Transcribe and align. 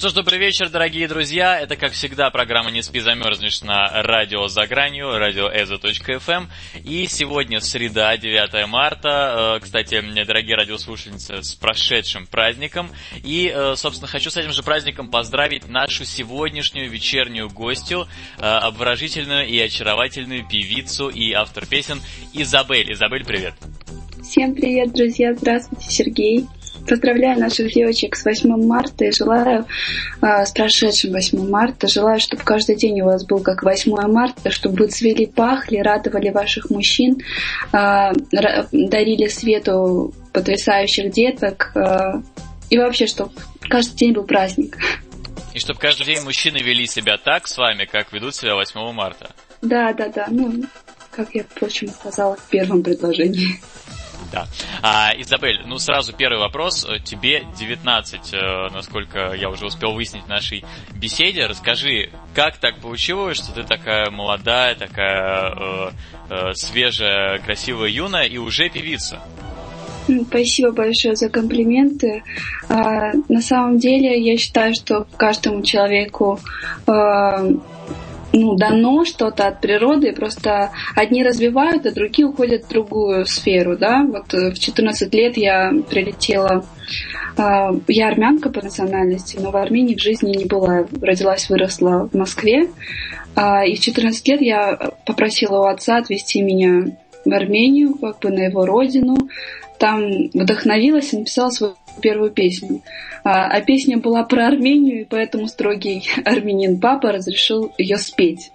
Что 0.00 0.08
ж, 0.08 0.14
добрый 0.14 0.38
вечер, 0.38 0.70
дорогие 0.70 1.06
друзья. 1.08 1.60
Это, 1.60 1.76
как 1.76 1.92
всегда, 1.92 2.30
программа 2.30 2.70
«Не 2.70 2.82
спи, 2.82 3.00
замерзнешь» 3.00 3.60
на 3.60 4.02
радио 4.02 4.48
«За 4.48 4.66
гранью», 4.66 5.18
радио 5.18 5.48
«Эзо.фм». 5.48 6.48
И 6.82 7.06
сегодня 7.06 7.60
среда, 7.60 8.16
9 8.16 8.66
марта. 8.66 9.58
Э, 9.58 9.60
кстати, 9.62 10.00
дорогие 10.24 10.56
радиослушательницы, 10.56 11.42
с 11.42 11.54
прошедшим 11.54 12.26
праздником. 12.26 12.88
И, 13.22 13.52
э, 13.54 13.74
собственно, 13.76 14.08
хочу 14.08 14.30
с 14.30 14.38
этим 14.38 14.52
же 14.52 14.62
праздником 14.62 15.10
поздравить 15.10 15.68
нашу 15.68 16.06
сегодняшнюю 16.06 16.88
вечернюю 16.88 17.50
гостью, 17.50 18.08
э, 18.38 18.42
обворожительную 18.42 19.46
и 19.46 19.60
очаровательную 19.60 20.48
певицу 20.48 21.10
и 21.10 21.32
автор 21.32 21.66
песен 21.66 22.00
Изабель. 22.32 22.90
Изабель, 22.90 23.26
привет. 23.26 23.52
Всем 24.22 24.54
привет, 24.54 24.94
друзья. 24.94 25.34
Здравствуйте, 25.34 25.90
Сергей. 25.90 26.46
Поздравляю 26.88 27.38
наших 27.38 27.72
девочек 27.72 28.16
с 28.16 28.24
8 28.24 28.66
марта 28.66 29.04
и 29.04 29.12
желаю 29.12 29.66
э, 30.22 30.44
с 30.44 30.50
прошедшим 30.50 31.12
8 31.12 31.48
марта. 31.48 31.88
Желаю, 31.88 32.20
чтобы 32.20 32.42
каждый 32.42 32.76
день 32.76 33.00
у 33.00 33.06
вас 33.06 33.24
был 33.24 33.40
как 33.40 33.62
8 33.62 33.92
марта, 34.10 34.50
чтобы 34.50 34.76
вы 34.76 34.88
цвели, 34.88 35.26
пахли, 35.26 35.78
радовали 35.78 36.30
ваших 36.30 36.70
мужчин, 36.70 37.18
э, 37.72 38.12
дарили 38.72 39.28
свету 39.28 40.12
потрясающих 40.32 41.12
деток. 41.12 41.72
Э, 41.74 42.20
и 42.70 42.78
вообще, 42.78 43.06
чтобы 43.06 43.32
каждый 43.68 43.96
день 43.96 44.12
был 44.12 44.24
праздник. 44.24 44.76
И 45.52 45.58
чтобы 45.58 45.80
каждый 45.80 46.06
день 46.06 46.20
мужчины 46.22 46.58
вели 46.58 46.86
себя 46.86 47.16
так 47.18 47.48
с 47.48 47.56
вами, 47.58 47.84
как 47.84 48.12
ведут 48.12 48.34
себя 48.34 48.54
8 48.54 48.92
марта. 48.92 49.34
Да, 49.62 49.92
да, 49.92 50.08
да. 50.08 50.26
Ну, 50.30 50.64
как 51.10 51.34
я, 51.34 51.42
впрочем, 51.42 51.88
сказала 51.88 52.36
в 52.36 52.48
первом 52.48 52.82
предложении. 52.82 53.60
Да. 54.32 54.46
А, 54.82 55.10
Изабель, 55.16 55.62
ну 55.66 55.78
сразу 55.78 56.12
первый 56.12 56.38
вопрос. 56.38 56.86
Тебе 57.04 57.44
19, 57.58 58.32
э, 58.32 58.68
насколько 58.72 59.32
я 59.34 59.50
уже 59.50 59.66
успел 59.66 59.92
выяснить 59.92 60.24
в 60.24 60.28
нашей 60.28 60.64
беседе. 60.94 61.46
Расскажи, 61.46 62.10
как 62.34 62.58
так 62.58 62.76
получилось, 62.76 63.38
что 63.38 63.52
ты 63.52 63.64
такая 63.64 64.10
молодая, 64.10 64.74
такая 64.74 65.52
э, 65.52 65.90
э, 66.30 66.54
свежая, 66.54 67.38
красивая 67.40 67.88
юная 67.88 68.24
и 68.24 68.38
уже 68.38 68.68
певица? 68.68 69.20
Спасибо 70.28 70.72
большое 70.72 71.14
за 71.14 71.28
комплименты. 71.28 72.22
А, 72.68 73.12
на 73.28 73.40
самом 73.40 73.78
деле, 73.78 74.20
я 74.20 74.36
считаю, 74.36 74.74
что 74.74 75.06
каждому 75.16 75.62
человеку 75.62 76.40
а, 76.86 77.44
ну, 78.32 78.56
дано 78.56 79.04
что-то 79.04 79.48
от 79.48 79.60
природы, 79.60 80.12
просто 80.12 80.70
одни 80.94 81.22
развивают, 81.22 81.86
а 81.86 81.92
другие 81.92 82.28
уходят 82.28 82.64
в 82.64 82.68
другую 82.68 83.26
сферу, 83.26 83.76
да. 83.76 84.04
Вот 84.04 84.32
э, 84.34 84.50
в 84.50 84.58
14 84.58 85.12
лет 85.14 85.36
я 85.36 85.72
прилетела, 85.88 86.64
а, 87.36 87.70
я 87.88 88.08
армянка 88.08 88.50
по 88.50 88.62
национальности, 88.62 89.38
но 89.40 89.50
в 89.50 89.56
Армении 89.56 89.96
в 89.96 90.00
жизни 90.00 90.36
не 90.36 90.44
была, 90.44 90.86
родилась, 91.00 91.48
выросла 91.48 92.08
в 92.12 92.16
Москве, 92.16 92.68
а, 93.34 93.64
и 93.64 93.74
в 93.74 93.80
14 93.80 94.28
лет 94.28 94.40
я 94.42 94.78
попросила 95.06 95.60
у 95.60 95.64
отца 95.64 95.96
отвезти 95.96 96.42
меня 96.42 96.96
в 97.24 97.32
Армению, 97.32 97.94
как 97.94 98.20
бы 98.20 98.30
на 98.30 98.44
его 98.44 98.64
родину, 98.64 99.16
там 99.78 100.28
вдохновилась 100.34 101.12
и 101.12 101.18
написала 101.18 101.50
свою 101.50 101.74
первую 102.00 102.30
песню. 102.30 102.82
А, 103.24 103.46
а 103.46 103.60
песня 103.60 103.98
была 103.98 104.24
про 104.24 104.46
Армению, 104.46 105.02
и 105.02 105.04
поэтому 105.04 105.46
строгий 105.48 106.08
армянин 106.24 106.80
папа 106.80 107.12
разрешил 107.12 107.72
ее 107.78 107.98
спеть. 107.98 108.50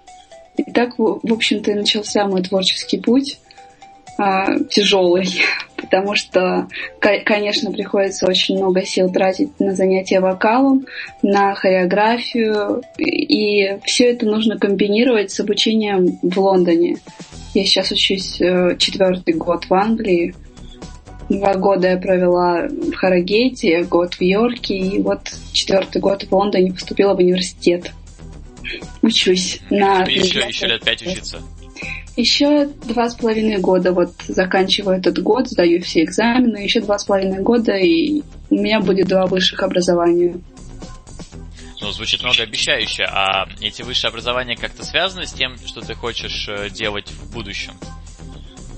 И 0.57 0.71
так, 0.71 0.97
в 0.97 1.33
общем-то, 1.33 1.71
и 1.71 1.75
начался 1.75 2.25
мой 2.25 2.41
творческий 2.41 2.97
путь 2.97 3.39
а, 4.17 4.57
тяжелый, 4.69 5.27
потому 5.75 6.15
что, 6.15 6.67
конечно, 6.99 7.71
приходится 7.71 8.25
очень 8.27 8.57
много 8.57 8.83
сил 8.85 9.11
тратить 9.11 9.59
на 9.59 9.75
занятия 9.75 10.21
вокалом, 10.21 10.85
на 11.21 11.53
хореографию, 11.53 12.81
и 12.97 13.77
все 13.83 14.05
это 14.11 14.25
нужно 14.25 14.57
комбинировать 14.57 15.31
с 15.31 15.39
обучением 15.41 16.17
в 16.21 16.39
Лондоне. 16.39 16.97
Я 17.53 17.63
сейчас 17.63 17.91
учусь 17.91 18.39
э, 18.41 18.75
четвертый 18.77 19.33
год 19.33 19.65
в 19.65 19.73
Англии, 19.73 20.33
Два 21.39 21.55
года 21.55 21.89
я 21.89 21.97
провела 21.97 22.67
в 22.67 22.93
Харрогейте, 22.93 23.83
год 23.83 24.15
в 24.15 24.21
Йорке, 24.21 24.77
и 24.77 25.01
вот 25.01 25.31
четвертый 25.51 26.01
год 26.01 26.23
в 26.23 26.31
Лондоне 26.33 26.71
поступила 26.71 27.13
в 27.13 27.17
университет. 27.17 27.91
Учусь 29.01 29.59
на... 29.69 30.03
Еще, 30.03 30.39
еще 30.39 30.67
лет 30.67 30.83
пять 30.83 31.01
учиться? 31.01 31.41
Еще 32.15 32.67
два 32.85 33.09
с 33.09 33.15
половиной 33.15 33.57
года 33.57 33.91
вот 33.91 34.11
заканчиваю 34.27 34.97
этот 34.97 35.21
год, 35.21 35.49
сдаю 35.49 35.81
все 35.81 36.03
экзамены, 36.03 36.57
еще 36.57 36.79
два 36.79 36.97
с 36.97 37.03
половиной 37.03 37.41
года, 37.41 37.73
и 37.73 38.21
у 38.49 38.55
меня 38.55 38.79
будет 38.79 39.07
два 39.07 39.25
высших 39.25 39.61
образования. 39.63 40.35
Ну, 41.81 41.91
звучит 41.91 42.23
многообещающе. 42.23 43.03
А 43.03 43.47
эти 43.59 43.81
высшие 43.81 44.09
образования 44.09 44.55
как-то 44.55 44.85
связаны 44.85 45.27
с 45.27 45.33
тем, 45.33 45.57
что 45.57 45.81
ты 45.81 45.93
хочешь 45.93 46.47
э, 46.47 46.69
делать 46.69 47.09
в 47.09 47.33
будущем? 47.33 47.73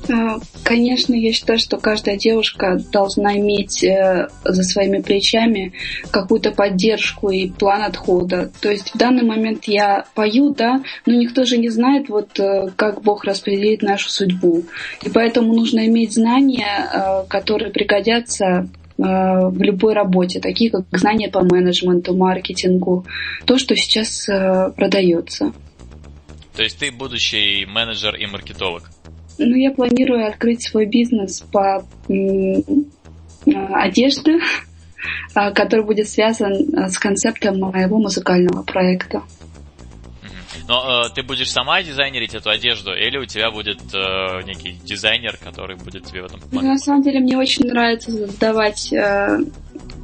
А, 0.09 0.39
конечно, 0.63 1.13
я 1.13 1.33
считаю, 1.33 1.59
что 1.59 1.77
каждая 1.77 2.17
девушка 2.17 2.79
должна 2.91 3.37
иметь 3.37 3.83
э, 3.83 4.29
за 4.43 4.63
своими 4.63 5.01
плечами 5.01 5.73
какую-то 6.11 6.51
поддержку 6.51 7.29
и 7.29 7.49
план 7.49 7.83
отхода. 7.83 8.51
То 8.61 8.71
есть 8.71 8.93
в 8.93 8.97
данный 8.97 9.23
момент 9.23 9.65
я 9.65 10.05
пою, 10.15 10.53
да, 10.53 10.81
но 11.05 11.13
никто 11.13 11.43
же 11.43 11.57
не 11.57 11.69
знает, 11.69 12.09
вот 12.09 12.39
э, 12.39 12.69
как 12.75 13.01
Бог 13.01 13.25
распределит 13.25 13.81
нашу 13.81 14.09
судьбу. 14.09 14.63
И 15.03 15.09
поэтому 15.09 15.53
нужно 15.53 15.85
иметь 15.87 16.13
знания, 16.13 16.89
э, 16.91 17.25
которые 17.27 17.71
пригодятся 17.71 18.67
в 18.99 19.61
любой 19.61 19.93
работе, 19.93 20.39
такие 20.39 20.71
как 20.71 20.85
знания 20.91 21.29
по 21.29 21.43
менеджменту, 21.43 22.15
маркетингу, 22.15 23.05
то, 23.45 23.59
что 23.59 23.75
сейчас 23.75 24.25
продается. 24.25 25.53
То 26.55 26.63
есть 26.63 26.79
ты 26.79 26.91
будущий 26.91 27.67
менеджер 27.67 28.15
и 28.15 28.25
маркетолог? 28.25 28.89
Ну, 29.37 29.55
я 29.55 29.71
планирую 29.71 30.27
открыть 30.27 30.63
свой 30.63 30.85
бизнес 30.85 31.41
по 31.51 31.85
одежде, 33.45 34.39
а, 35.35 35.51
который 35.51 35.85
будет 35.85 36.09
связан 36.09 36.75
а, 36.75 36.89
с 36.89 36.97
концептом 36.97 37.59
моего 37.59 37.99
музыкального 37.99 38.63
проекта. 38.63 39.23
Но 40.67 41.05
э, 41.05 41.13
ты 41.15 41.23
будешь 41.23 41.49
сама 41.49 41.81
дизайнерить 41.81 42.35
эту 42.35 42.49
одежду, 42.49 42.93
или 42.93 43.17
у 43.17 43.25
тебя 43.25 43.51
будет 43.51 43.79
э, 43.93 44.41
некий 44.45 44.73
дизайнер, 44.83 45.37
который 45.41 45.77
будет 45.77 46.05
тебе 46.05 46.23
в 46.23 46.25
этом 46.25 46.41
помогать? 46.41 46.63
Ну, 46.63 46.69
на 46.71 46.77
самом 46.77 47.03
деле 47.03 47.21
мне 47.21 47.37
очень 47.37 47.67
нравится 47.67 48.11
создавать 48.11 48.91
э, 48.91 49.39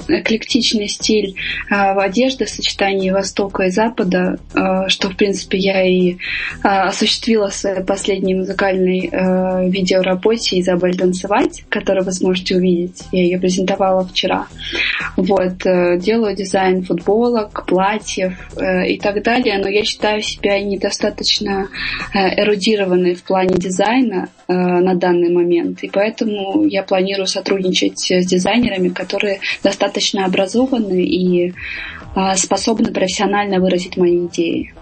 эклектичный 0.07 0.87
стиль 0.87 1.35
одежды 1.69 2.45
в 2.45 2.49
сочетании 2.49 3.09
Востока 3.09 3.63
и 3.63 3.69
Запада, 3.69 4.39
э, 4.53 4.87
что, 4.87 5.09
в 5.09 5.15
принципе, 5.15 5.57
я 5.57 5.85
и 5.85 6.13
э, 6.13 6.15
осуществила 6.63 7.49
в 7.49 7.55
своей 7.55 7.83
последней 7.83 8.35
музыкальной 8.35 9.09
видеоработе 9.69 10.59
«Изабель 10.59 10.97
танцевать», 10.97 11.63
которую 11.69 12.05
вы 12.05 12.11
сможете 12.11 12.55
увидеть. 12.55 13.03
Я 13.11 13.23
ее 13.23 13.39
презентовала 13.39 14.05
вчера. 14.05 14.47
Вот, 15.15 15.65
э, 15.65 15.97
делаю 15.99 16.35
дизайн 16.35 16.83
футболок, 16.83 17.65
платьев 17.65 18.33
э, 18.57 18.87
и 18.87 18.99
так 18.99 19.23
далее, 19.23 19.57
но 19.59 19.69
я 19.69 19.83
считаю 19.83 20.21
себя 20.21 20.61
недостаточно 20.61 21.69
э, 22.13 22.41
эрудированной 22.41 23.15
в 23.15 23.23
плане 23.23 23.55
дизайна 23.55 24.29
на 24.47 24.93
данный 24.95 25.33
момент, 25.33 25.83
и 25.83 25.89
поэтому 25.89 26.65
я 26.65 26.83
планирую 26.83 27.27
сотрудничать 27.27 27.99
с 27.99 28.25
дизайнерами, 28.25 28.89
которые 28.89 29.39
достаточно 29.63 30.25
образованы 30.25 31.01
и 31.01 31.53
способны 32.35 32.91
профессионально 32.91 33.59
выразить 33.59 33.95
мои 33.95 34.27
идеи. 34.27 34.73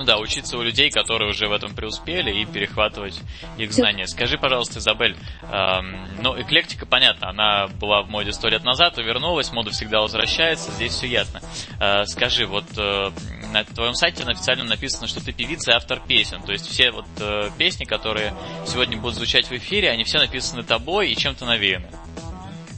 Ну 0.00 0.06
да, 0.06 0.16
учиться 0.16 0.56
у 0.56 0.62
людей, 0.62 0.90
которые 0.90 1.28
уже 1.28 1.46
в 1.46 1.52
этом 1.52 1.74
преуспели, 1.74 2.30
и 2.32 2.46
перехватывать 2.46 3.20
их 3.58 3.70
знания. 3.70 4.06
Скажи, 4.06 4.38
пожалуйста, 4.38 4.78
Изабель, 4.78 5.14
эм, 5.42 6.08
ну, 6.22 6.40
эклектика, 6.40 6.86
понятно, 6.86 7.28
она 7.28 7.68
была 7.68 8.00
в 8.00 8.08
моде 8.08 8.32
сто 8.32 8.48
лет 8.48 8.64
назад, 8.64 8.96
вернулась, 8.96 9.52
мода 9.52 9.72
всегда 9.72 10.00
возвращается, 10.00 10.70
здесь 10.72 10.94
все 10.94 11.06
ясно. 11.06 11.42
Э, 11.78 12.06
скажи, 12.06 12.46
вот 12.46 12.64
э, 12.78 13.10
на 13.52 13.62
твоем 13.64 13.94
сайте 13.94 14.24
на 14.24 14.30
официальном 14.30 14.68
написано, 14.68 15.06
что 15.06 15.22
ты 15.22 15.34
певица 15.34 15.72
и 15.72 15.74
автор 15.74 16.00
песен, 16.00 16.40
то 16.40 16.52
есть 16.52 16.66
все 16.66 16.92
вот 16.92 17.04
э, 17.18 17.50
песни, 17.58 17.84
которые 17.84 18.32
сегодня 18.66 18.96
будут 18.96 19.16
звучать 19.16 19.50
в 19.50 19.52
эфире, 19.52 19.90
они 19.90 20.04
все 20.04 20.16
написаны 20.16 20.62
тобой 20.62 21.10
и 21.10 21.14
чем-то 21.14 21.44
навеяны. 21.44 21.90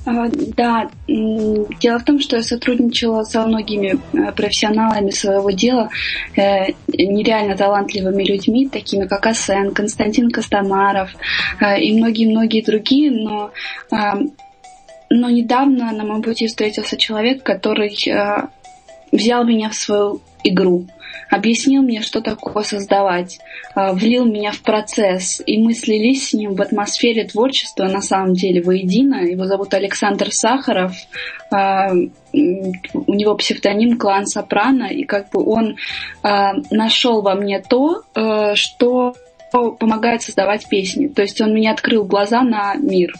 А, 0.04 0.28
да, 0.56 0.90
дело 1.06 1.98
в 1.98 2.04
том, 2.04 2.18
что 2.18 2.36
я 2.36 2.42
сотрудничала 2.42 3.22
со 3.22 3.46
многими 3.46 3.98
э, 4.12 4.32
профессионалами 4.32 5.10
своего 5.10 5.50
дела, 5.50 5.90
э, 6.36 6.72
нереально 6.88 7.56
талантливыми 7.56 8.24
людьми, 8.24 8.68
такими 8.68 9.06
как 9.06 9.24
Асен, 9.26 9.72
Константин 9.72 10.30
Костомаров 10.30 11.10
э, 11.60 11.80
и 11.80 11.96
многие-многие 11.96 12.62
другие, 12.62 13.12
но, 13.12 13.52
но 15.10 15.30
недавно 15.30 15.92
на 15.92 16.04
моем 16.04 16.22
пути 16.22 16.48
встретился 16.48 16.96
человек, 16.96 17.44
который 17.44 17.96
взял 19.12 19.44
меня 19.44 19.68
в 19.68 19.74
свою 19.74 20.20
игру 20.42 20.86
объяснил 21.30 21.82
мне, 21.82 22.02
что 22.02 22.20
такое 22.20 22.62
создавать, 22.62 23.38
а, 23.74 23.92
влил 23.92 24.24
меня 24.24 24.52
в 24.52 24.60
процесс, 24.60 25.42
и 25.44 25.58
мы 25.58 25.74
слились 25.74 26.28
с 26.28 26.32
ним 26.34 26.54
в 26.54 26.62
атмосфере 26.62 27.24
творчества 27.24 27.84
на 27.84 28.02
самом 28.02 28.34
деле 28.34 28.62
воедино. 28.62 29.16
Его 29.24 29.46
зовут 29.46 29.74
Александр 29.74 30.32
Сахаров, 30.32 30.92
а, 31.50 31.90
у 31.92 33.14
него 33.14 33.34
псевдоним 33.36 33.98
клан 33.98 34.26
Сопрано, 34.26 34.84
и 34.84 35.04
как 35.04 35.30
бы 35.30 35.42
он 35.44 35.76
а, 36.22 36.52
нашел 36.70 37.22
во 37.22 37.34
мне 37.34 37.60
то, 37.60 38.02
что 38.54 39.14
помогает 39.50 40.22
создавать 40.22 40.66
песни. 40.66 41.08
То 41.08 41.20
есть 41.20 41.38
он 41.42 41.54
меня 41.54 41.72
открыл 41.72 42.04
глаза 42.04 42.42
на 42.42 42.74
мир. 42.76 43.12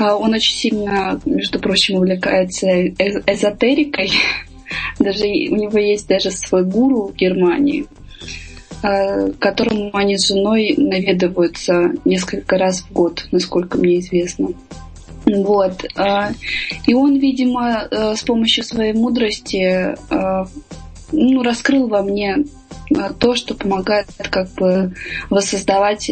Он 0.00 0.32
очень 0.32 0.54
сильно, 0.54 1.20
между 1.26 1.58
прочим, 1.58 1.96
увлекается 1.96 2.88
эзотерикой. 2.88 4.10
Даже 4.98 5.24
у 5.24 5.56
него 5.56 5.78
есть 5.78 6.08
даже 6.08 6.30
свой 6.30 6.64
гуру 6.64 7.08
в 7.08 7.16
Германии, 7.16 7.86
э, 8.82 9.30
которому 9.38 9.90
они 9.94 10.18
с 10.18 10.28
женой 10.28 10.74
наведываются 10.76 11.92
несколько 12.04 12.58
раз 12.58 12.82
в 12.82 12.92
год, 12.92 13.26
насколько 13.32 13.78
мне 13.78 14.00
известно. 14.00 14.48
Вот. 15.26 15.84
Э, 15.96 16.32
и 16.86 16.94
он, 16.94 17.16
видимо, 17.18 17.88
э, 17.90 18.14
с 18.16 18.22
помощью 18.22 18.64
своей 18.64 18.92
мудрости 18.92 19.96
ну, 21.12 21.42
раскрыл 21.42 21.86
во 21.86 22.02
мне 22.02 22.38
то, 23.20 23.34
что 23.36 23.54
помогает 23.54 24.06
как 24.30 24.52
бы 24.54 24.94
воссоздавать 25.30 26.10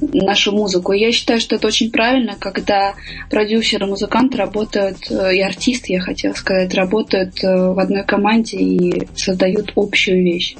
нашу 0.00 0.52
музыку. 0.52 0.92
Я 0.92 1.12
считаю, 1.12 1.40
что 1.40 1.56
это 1.56 1.66
очень 1.66 1.90
правильно, 1.90 2.36
когда 2.36 2.94
продюсер 3.30 3.84
и 3.84 3.86
музыкант 3.86 4.34
работают, 4.34 5.10
э, 5.10 5.36
и 5.36 5.40
артист, 5.40 5.88
я 5.88 6.00
хотела 6.00 6.32
сказать, 6.32 6.74
работают 6.74 7.42
э, 7.42 7.48
в 7.48 7.78
одной 7.78 8.04
команде 8.04 8.58
и 8.58 9.08
создают 9.16 9.72
общую 9.76 10.22
вещь. 10.22 10.56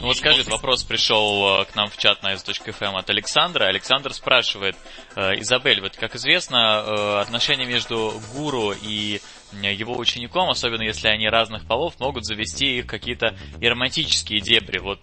Ну 0.00 0.06
вот 0.06 0.16
скажи, 0.16 0.42
вопрос 0.44 0.82
пришел 0.84 1.62
э, 1.62 1.64
к 1.66 1.74
нам 1.74 1.90
в 1.90 1.96
чат 1.96 2.22
на 2.22 2.32
s.fm 2.32 2.96
от 2.96 3.10
Александра. 3.10 3.66
Александр 3.66 4.12
спрашивает, 4.12 4.76
Изабель, 5.16 5.80
вот 5.80 5.96
как 5.96 6.14
известно, 6.16 7.20
отношения 7.20 7.66
между 7.66 8.14
гуру 8.34 8.72
и 8.72 9.20
его 9.52 9.96
учеником, 9.96 10.48
особенно 10.48 10.82
если 10.82 11.08
они 11.08 11.28
разных 11.28 11.66
полов, 11.66 11.98
могут 11.98 12.24
завести 12.24 12.78
их 12.78 12.86
какие-то 12.86 13.36
романтические 13.60 14.40
дебри. 14.40 14.78
Вот 14.78 15.00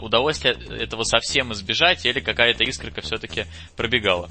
удалось 0.00 0.42
ли 0.44 0.54
этого 0.78 1.04
совсем 1.04 1.52
избежать, 1.52 2.04
или 2.06 2.20
какая-то 2.20 2.64
искорка 2.64 3.00
все-таки 3.00 3.44
пробегала? 3.76 4.28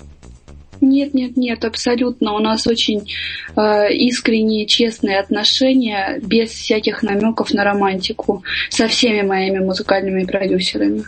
Нет, 0.81 1.13
нет, 1.13 1.37
нет, 1.37 1.63
абсолютно. 1.65 2.33
У 2.33 2.39
нас 2.39 2.67
очень 2.67 3.09
э, 3.55 3.93
искренние, 3.93 4.65
честные 4.65 5.19
отношения, 5.19 6.19
без 6.21 6.51
всяких 6.51 7.03
намеков 7.03 7.53
на 7.53 7.63
романтику, 7.63 8.43
со 8.69 8.87
всеми 8.87 9.21
моими 9.21 9.59
музыкальными 9.59 10.25
продюсерами. 10.25 11.03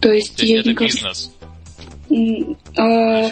То 0.00 0.12
есть, 0.12 0.36
То 0.36 0.44
есть 0.44 0.60
это 0.60 0.70
никак... 0.70 0.86
бизнес? 0.88 1.32
Э, 2.10 3.30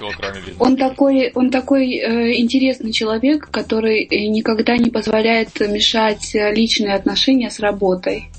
он 0.58 0.76
такой, 0.76 1.30
он 1.34 1.50
такой 1.50 1.94
э, 1.94 2.40
интересный 2.40 2.92
человек, 2.92 3.48
который 3.50 4.06
никогда 4.28 4.76
не 4.76 4.90
позволяет 4.90 5.60
мешать 5.60 6.34
личные 6.34 6.94
отношения 6.94 7.50
с 7.50 7.60
работой. 7.60 8.30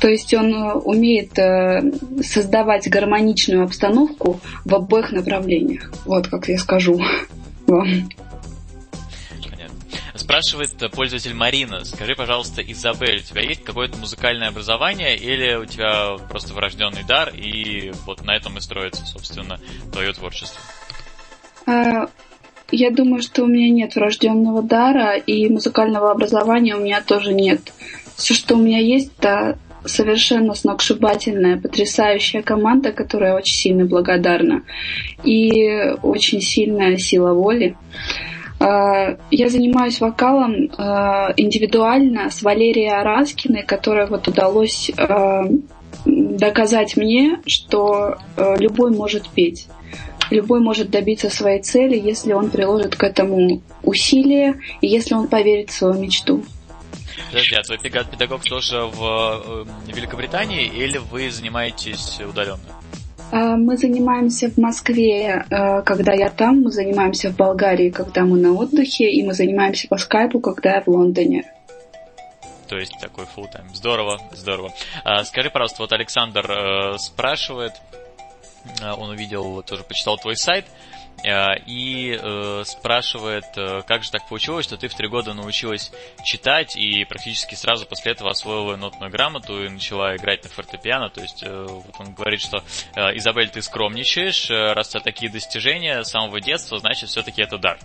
То 0.00 0.08
есть 0.08 0.32
он 0.32 0.54
э, 0.54 0.72
умеет 0.72 1.38
э, 1.38 1.82
создавать 2.22 2.88
гармоничную 2.88 3.64
обстановку 3.64 4.40
в 4.64 4.74
обоих 4.74 5.12
направлениях. 5.12 5.92
Вот 6.06 6.28
как 6.28 6.48
я 6.48 6.58
скажу 6.58 7.00
вам. 7.66 8.08
Спрашивает 10.14 10.70
пользователь 10.92 11.34
Марина, 11.34 11.84
скажи, 11.84 12.14
пожалуйста, 12.14 12.62
Изабель, 12.62 13.18
у 13.18 13.22
тебя 13.22 13.42
есть 13.42 13.64
какое-то 13.64 13.98
музыкальное 13.98 14.48
образование 14.48 15.16
или 15.16 15.56
у 15.56 15.64
тебя 15.64 16.18
просто 16.28 16.54
врожденный 16.54 17.02
дар 17.02 17.30
и 17.34 17.92
вот 18.06 18.24
на 18.24 18.36
этом 18.36 18.56
и 18.56 18.60
строится, 18.60 19.04
собственно, 19.06 19.58
твое 19.92 20.12
творчество? 20.12 20.60
Я 21.66 22.90
думаю, 22.92 23.22
что 23.22 23.42
у 23.42 23.46
меня 23.48 23.70
нет 23.70 23.96
врожденного 23.96 24.62
дара 24.62 25.16
и 25.16 25.48
музыкального 25.48 26.12
образования 26.12 26.76
у 26.76 26.80
меня 26.80 27.02
тоже 27.02 27.32
нет. 27.32 27.72
Все, 28.14 28.34
что 28.34 28.54
у 28.54 28.58
меня 28.58 28.78
есть, 28.78 29.10
это 29.18 29.58
совершенно 29.84 30.54
сногсшибательная, 30.54 31.60
потрясающая 31.60 32.42
команда, 32.42 32.92
которая 32.92 33.36
очень 33.36 33.54
сильно 33.54 33.84
благодарна. 33.84 34.62
И 35.24 35.94
очень 36.02 36.40
сильная 36.40 36.96
сила 36.96 37.32
воли. 37.32 37.76
А, 38.60 39.16
я 39.30 39.48
занимаюсь 39.48 40.00
вокалом 40.00 40.70
а, 40.76 41.32
индивидуально 41.36 42.30
с 42.30 42.42
Валерией 42.42 42.90
Араскиной, 42.90 43.62
которой 43.62 44.06
вот 44.06 44.28
удалось 44.28 44.90
а, 44.98 45.44
доказать 46.04 46.96
мне, 46.96 47.40
что 47.46 48.16
любой 48.36 48.90
может 48.90 49.28
петь. 49.30 49.66
Любой 50.30 50.60
может 50.60 50.90
добиться 50.90 51.28
своей 51.28 51.60
цели, 51.60 51.98
если 51.98 52.32
он 52.32 52.50
приложит 52.50 52.94
к 52.94 53.02
этому 53.02 53.62
усилия 53.82 54.60
и 54.80 54.86
если 54.86 55.14
он 55.14 55.26
поверит 55.26 55.70
в 55.70 55.74
свою 55.74 55.94
мечту. 55.94 56.42
Подожди, 57.28 57.54
а 57.54 57.62
твой 57.62 57.78
педагог 57.78 58.42
тоже 58.42 58.84
в 58.84 59.66
э, 59.86 59.92
Великобритании 59.92 60.66
или 60.66 60.98
вы 60.98 61.30
занимаетесь 61.30 62.20
удаленно? 62.20 62.80
А, 63.32 63.56
мы 63.56 63.76
занимаемся 63.76 64.50
в 64.50 64.56
Москве, 64.58 65.44
э, 65.48 65.82
когда 65.82 66.12
я 66.12 66.30
там, 66.30 66.62
мы 66.62 66.70
занимаемся 66.70 67.30
в 67.30 67.36
Болгарии, 67.36 67.90
когда 67.90 68.24
мы 68.24 68.38
на 68.38 68.52
отдыхе, 68.52 69.10
и 69.10 69.22
мы 69.22 69.34
занимаемся 69.34 69.86
по 69.88 69.96
скайпу, 69.96 70.40
когда 70.40 70.74
я 70.76 70.80
в 70.80 70.88
Лондоне. 70.88 71.44
То 72.68 72.76
есть 72.76 72.94
такой 73.00 73.24
full 73.24 73.44
time. 73.44 73.66
Здорово, 73.74 74.20
здорово. 74.32 74.72
А, 75.04 75.24
скажи, 75.24 75.50
пожалуйста, 75.50 75.82
вот 75.82 75.92
Александр 75.92 76.50
э, 76.50 76.98
спрашивает, 76.98 77.72
он 78.82 79.10
увидел, 79.10 79.62
тоже 79.62 79.84
почитал 79.84 80.18
твой 80.18 80.36
сайт, 80.36 80.66
и 81.24 82.18
э, 82.20 82.62
спрашивает, 82.64 83.44
э, 83.56 83.82
как 83.86 84.02
же 84.04 84.10
так 84.10 84.28
получилось, 84.28 84.66
что 84.66 84.76
ты 84.76 84.88
в 84.88 84.94
три 84.94 85.08
года 85.08 85.34
научилась 85.34 85.92
читать 86.24 86.76
и 86.76 87.04
практически 87.04 87.54
сразу 87.54 87.86
после 87.86 88.12
этого 88.12 88.30
освоила 88.30 88.76
нотную 88.76 89.10
грамоту 89.10 89.64
и 89.64 89.68
начала 89.68 90.16
играть 90.16 90.44
на 90.44 90.50
фортепиано. 90.50 91.10
То 91.10 91.20
есть 91.20 91.42
вот 91.42 91.94
он 91.98 92.14
говорит, 92.14 92.40
что 92.40 92.62
Изабель, 92.94 93.50
ты 93.50 93.62
скромничаешь, 93.62 94.50
раз 94.50 94.88
у 94.88 94.90
тебя 94.92 95.00
такие 95.00 95.30
достижения 95.30 96.04
с 96.04 96.10
самого 96.10 96.40
детства, 96.40 96.78
значит 96.78 97.08
все-таки 97.08 97.42
это 97.42 97.58
дар. 97.58 97.78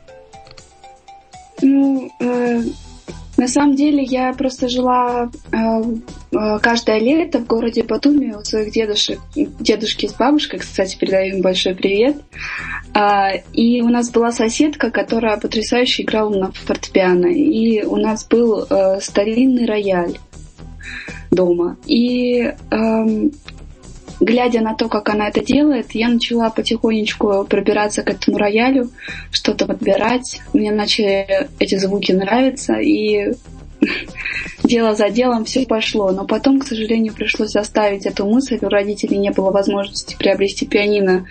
Ну, 1.61 2.11
э, 2.19 2.61
на 3.37 3.47
самом 3.47 3.75
деле 3.75 4.01
я 4.03 4.33
просто 4.33 4.69
жила 4.69 5.29
э, 5.51 5.57
э, 5.57 6.59
каждое 6.59 6.99
лето 6.99 7.39
в 7.39 7.47
городе 7.47 7.83
Батуми 7.83 8.33
у 8.33 8.43
своих 8.43 8.71
дедушек, 8.71 9.19
дедушки 9.35 10.07
с 10.07 10.13
бабушкой, 10.13 10.59
кстати, 10.59 10.97
передаю 10.97 11.35
им 11.35 11.41
большой 11.41 11.75
привет. 11.75 12.17
Э, 12.93 13.41
и 13.51 13.81
у 13.81 13.89
нас 13.89 14.09
была 14.09 14.31
соседка, 14.31 14.89
которая 14.89 15.37
потрясающе 15.37 16.03
играла 16.03 16.29
на 16.29 16.51
фортепиано. 16.51 17.27
И 17.27 17.83
у 17.83 17.97
нас 17.97 18.25
был 18.25 18.65
э, 18.69 19.01
старинный 19.01 19.65
рояль 19.65 20.17
дома. 21.29 21.77
И 21.85 22.39
э, 22.39 23.29
глядя 24.19 24.61
на 24.61 24.75
то, 24.75 24.89
как 24.89 25.09
она 25.09 25.27
это 25.27 25.43
делает, 25.43 25.91
я 25.91 26.09
начала 26.09 26.49
потихонечку 26.49 27.45
пробираться 27.45 28.01
к 28.01 28.09
этому 28.09 28.37
роялю, 28.37 28.89
что-то 29.31 29.65
подбирать. 29.65 30.41
Мне 30.53 30.71
начали 30.71 31.47
эти 31.59 31.75
звуки 31.75 32.11
нравиться, 32.11 32.75
и 32.75 33.33
дело 34.63 34.95
за 34.95 35.09
делом 35.09 35.45
все 35.45 35.65
пошло. 35.65 36.11
Но 36.11 36.25
потом, 36.25 36.59
к 36.59 36.67
сожалению, 36.67 37.13
пришлось 37.13 37.55
оставить 37.55 38.05
эту 38.05 38.25
мысль. 38.25 38.59
У 38.61 38.69
родителей 38.69 39.17
не 39.17 39.31
было 39.31 39.51
возможности 39.51 40.15
приобрести 40.17 40.65
пианино 40.65 41.25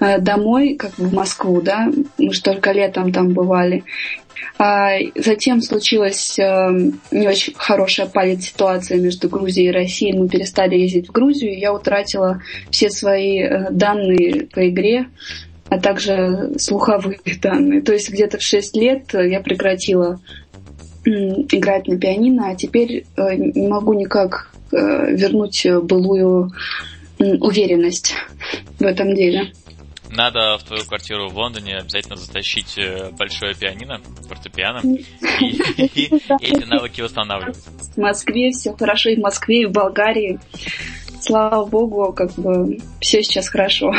э, 0.00 0.18
домой, 0.18 0.74
как 0.74 0.98
в 0.98 1.14
Москву, 1.14 1.60
да. 1.60 1.90
Мы 2.18 2.32
же 2.32 2.42
только 2.42 2.72
летом 2.72 3.12
там 3.12 3.30
бывали. 3.30 3.84
А 4.58 4.96
затем 5.14 5.60
случилась 5.60 6.38
э, 6.38 6.90
не 7.10 7.28
очень 7.28 7.54
хорошая 7.56 8.06
палец-ситуация 8.06 8.98
между 8.98 9.28
Грузией 9.28 9.68
и 9.68 9.72
Россией. 9.72 10.18
Мы 10.18 10.28
перестали 10.28 10.76
ездить 10.76 11.08
в 11.08 11.12
Грузию. 11.12 11.58
Я 11.58 11.72
утратила 11.72 12.42
все 12.70 12.90
свои 12.90 13.40
э, 13.40 13.70
данные 13.70 14.48
по 14.52 14.68
игре, 14.68 15.06
а 15.68 15.78
также 15.78 16.52
слуховые 16.58 17.18
данные. 17.42 17.82
То 17.82 17.92
есть 17.92 18.10
где-то 18.10 18.38
в 18.38 18.42
6 18.42 18.76
лет 18.76 19.12
я 19.12 19.40
прекратила 19.40 20.20
играть 21.04 21.86
на 21.86 21.98
пианино, 21.98 22.50
а 22.50 22.56
теперь 22.56 23.04
э, 23.16 23.34
не 23.36 23.68
могу 23.68 23.92
никак 23.92 24.52
вернуть 24.72 25.64
былую 25.84 26.50
уверенность 27.20 28.14
в 28.80 28.82
этом 28.82 29.14
деле. 29.14 29.52
Надо 30.10 30.58
в 30.58 30.64
твою 30.64 30.84
квартиру 30.84 31.28
в 31.28 31.36
Лондоне 31.36 31.78
обязательно 31.78 32.16
затащить 32.16 32.78
э, 32.78 33.10
большое 33.12 33.54
пианино, 33.54 34.00
фортепиано, 34.28 34.80
и 35.40 36.10
эти 36.40 36.64
навыки 36.64 37.00
восстанавливать. 37.00 37.56
В 37.56 37.98
Москве 37.98 38.50
все 38.50 38.72
хорошо, 38.74 39.10
и 39.10 39.16
в 39.16 39.20
Москве, 39.20 39.62
и 39.62 39.66
в 39.66 39.72
Болгарии. 39.72 40.38
Слава 41.20 41.64
богу, 41.66 42.12
как 42.12 42.32
бы 42.34 42.78
все 43.00 43.22
сейчас 43.22 43.48
хорошо. 43.48 43.92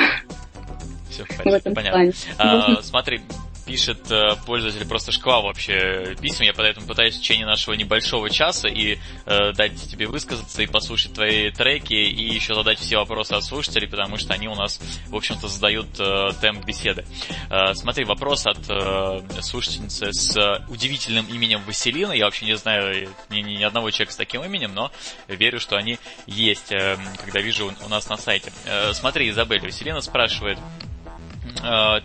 Все 1.09 1.25
понятно. 1.73 2.11
А, 2.37 2.81
смотри, 2.81 3.21
пишет 3.67 4.09
э, 4.09 4.35
пользователь 4.45 4.87
просто 4.87 5.11
шквал 5.11 5.43
вообще 5.43 6.15
писем. 6.19 6.45
Я 6.45 6.53
поэтому 6.53 6.87
пытаюсь 6.87 7.15
в 7.15 7.19
течение 7.19 7.45
нашего 7.45 7.73
небольшого 7.73 8.29
часа 8.29 8.69
и 8.69 8.97
э, 9.25 9.51
дать 9.51 9.75
тебе 9.91 10.07
высказаться 10.07 10.61
и 10.61 10.67
послушать 10.67 11.13
твои 11.13 11.51
треки, 11.51 11.93
и 11.93 12.33
еще 12.33 12.55
задать 12.55 12.79
все 12.79 12.97
вопросы 12.97 13.33
от 13.33 13.43
слушателей, 13.43 13.89
потому 13.89 14.17
что 14.17 14.33
они 14.33 14.47
у 14.47 14.55
нас, 14.55 14.79
в 15.07 15.15
общем-то, 15.15 15.49
задают 15.49 15.87
э, 15.99 16.29
темп 16.41 16.65
беседы. 16.65 17.05
Э, 17.49 17.73
смотри, 17.73 18.05
вопрос 18.05 18.47
от 18.47 18.59
э, 18.69 19.41
слушательницы 19.41 20.13
с 20.13 20.65
удивительным 20.69 21.25
именем 21.27 21.61
Василина. 21.67 22.13
Я 22.13 22.25
вообще 22.25 22.45
не 22.45 22.55
знаю 22.55 23.09
ни, 23.29 23.41
ни 23.41 23.63
одного 23.63 23.91
человека 23.91 24.13
с 24.13 24.17
таким 24.17 24.43
именем, 24.45 24.73
но 24.73 24.91
верю, 25.27 25.59
что 25.59 25.75
они 25.75 25.99
есть, 26.25 26.71
э, 26.71 26.97
когда 27.23 27.41
вижу 27.41 27.73
у 27.85 27.89
нас 27.89 28.07
на 28.07 28.15
сайте. 28.17 28.53
Э, 28.65 28.93
смотри, 28.93 29.29
Изабель, 29.29 29.61
Василина 29.61 29.99
спрашивает, 29.99 30.57
Э, 30.57 30.86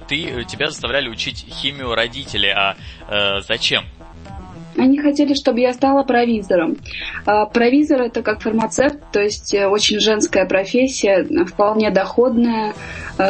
ты, 0.09 0.45
тебя 0.45 0.71
заставляли 0.71 1.09
учить 1.09 1.45
химию 1.49 1.95
родители, 1.95 2.49
а 2.49 2.77
э, 3.09 3.41
зачем? 3.47 3.85
Они 4.77 4.99
хотели, 4.99 5.35
чтобы 5.35 5.61
я 5.61 5.75
стала 5.75 6.03
провизором. 6.03 6.77
А, 7.27 7.45
провизор 7.45 8.01
это 8.01 8.23
как 8.23 8.41
фармацевт, 8.41 8.99
то 9.13 9.21
есть 9.21 9.53
э, 9.55 9.67
очень 9.67 10.01
женская 10.01 10.47
профессия, 10.47 11.27
вполне 11.47 11.91
доходная, 11.91 12.73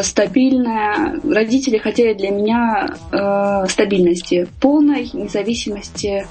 стабильная. 0.03 1.21
Родители 1.25 1.79
хотели 1.79 2.15
для 2.15 2.31
меня 2.31 3.67
стабильности, 3.69 4.47
полной 4.61 5.11
независимости 5.13 6.27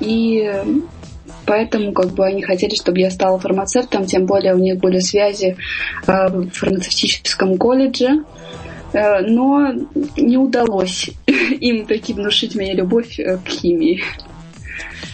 и 0.00 0.50
поэтому 1.46 1.92
как 1.92 2.10
бы 2.10 2.26
они 2.26 2.42
хотели, 2.42 2.74
чтобы 2.74 3.00
я 3.00 3.10
стала 3.10 3.38
фармацевтом, 3.38 4.06
тем 4.06 4.26
более 4.26 4.54
у 4.54 4.58
них 4.58 4.78
были 4.78 4.98
связи 4.98 5.56
в 6.06 6.50
фармацевтическом 6.50 7.58
колледже. 7.58 8.24
Э, 8.92 9.20
но 9.20 9.72
не 10.16 10.36
удалось 10.36 11.10
им 11.26 11.86
таки 11.86 12.12
внушить 12.12 12.54
мне 12.54 12.74
любовь 12.74 13.18
э, 13.18 13.38
к 13.38 13.48
химии. 13.48 14.02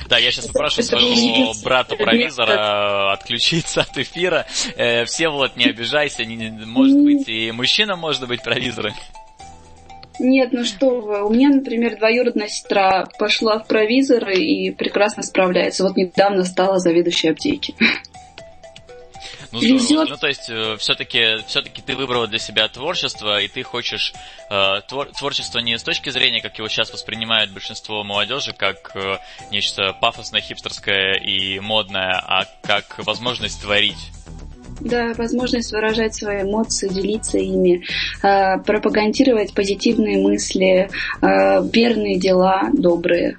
Да, 0.08 0.18
я 0.18 0.30
сейчас 0.30 0.46
попрошу 0.46 0.82
своего 0.82 1.52
брата-провизора 1.64 3.12
отключиться 3.12 3.82
от 3.82 3.98
эфира. 3.98 4.46
Э, 4.76 5.04
все 5.04 5.28
вот 5.28 5.56
не 5.56 5.64
обижайся, 5.64 6.24
может 6.24 6.98
быть, 6.98 7.28
и 7.28 7.50
мужчина 7.52 7.96
может 7.96 8.26
быть 8.28 8.42
провизором. 8.42 8.92
Нет, 10.18 10.52
ну 10.52 10.64
что 10.64 11.00
вы, 11.00 11.26
у 11.26 11.30
меня, 11.30 11.50
например, 11.50 11.98
двоюродная 11.98 12.48
сестра 12.48 13.06
пошла 13.18 13.58
в 13.58 13.66
провизоры 13.66 14.36
и 14.36 14.70
прекрасно 14.70 15.22
справляется. 15.22 15.84
Вот 15.84 15.96
недавно 15.96 16.44
стала 16.44 16.78
заведующей 16.78 17.30
аптеки. 17.32 17.74
Ну, 19.62 19.78
здорово. 19.78 20.10
Ну, 20.10 20.16
то 20.16 20.28
есть, 20.28 20.48
э, 20.48 20.76
все-таки 20.78 21.36
все-таки 21.46 21.82
ты 21.82 21.96
выбрала 21.96 22.26
для 22.26 22.38
себя 22.38 22.68
творчество, 22.68 23.40
и 23.40 23.48
ты 23.48 23.62
хочешь 23.62 24.12
э, 24.50 24.80
твор, 24.88 25.08
творчество 25.18 25.58
не 25.58 25.78
с 25.78 25.82
точки 25.82 26.10
зрения, 26.10 26.40
как 26.40 26.58
его 26.58 26.68
сейчас 26.68 26.92
воспринимает 26.92 27.52
большинство 27.52 28.04
молодежи, 28.04 28.52
как 28.52 28.92
э, 28.94 29.18
нечто 29.50 29.92
пафосное, 30.00 30.40
хипстерское 30.40 31.14
и 31.14 31.58
модное, 31.60 32.12
а 32.12 32.44
как 32.62 33.04
возможность 33.04 33.62
творить. 33.62 34.12
Да, 34.80 35.14
возможность 35.16 35.72
выражать 35.72 36.14
свои 36.14 36.42
эмоции, 36.42 36.88
делиться 36.88 37.38
ими, 37.38 37.82
э, 38.22 38.58
пропагандировать 38.58 39.54
позитивные 39.54 40.18
мысли, 40.18 40.90
э, 41.22 41.68
верные 41.72 42.18
дела, 42.18 42.68
добрые. 42.72 43.36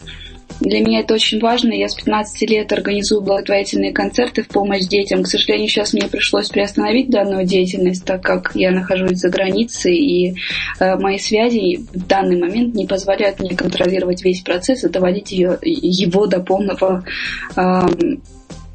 Для 0.59 0.79
меня 0.79 1.01
это 1.01 1.13
очень 1.13 1.39
важно. 1.39 1.71
Я 1.73 1.87
с 1.87 1.95
15 1.95 2.49
лет 2.49 2.71
организую 2.73 3.21
благотворительные 3.21 3.93
концерты 3.93 4.43
в 4.43 4.47
помощь 4.47 4.85
детям. 4.85 5.23
К 5.23 5.27
сожалению, 5.27 5.69
сейчас 5.69 5.93
мне 5.93 6.07
пришлось 6.07 6.49
приостановить 6.49 7.09
данную 7.09 7.45
деятельность, 7.45 8.05
так 8.05 8.21
как 8.21 8.51
я 8.55 8.71
нахожусь 8.71 9.19
за 9.19 9.29
границей, 9.29 9.95
и 9.95 10.35
э, 10.79 10.95
мои 10.95 11.19
связи 11.19 11.85
в 11.93 12.07
данный 12.07 12.39
момент 12.39 12.73
не 12.73 12.87
позволяют 12.87 13.39
мне 13.39 13.55
контролировать 13.55 14.23
весь 14.23 14.41
процесс 14.41 14.83
и 14.83 14.89
доводить 14.89 15.31
ее, 15.31 15.59
его 15.61 16.25
до 16.25 16.39
полного 16.39 17.03
э, 17.55 17.81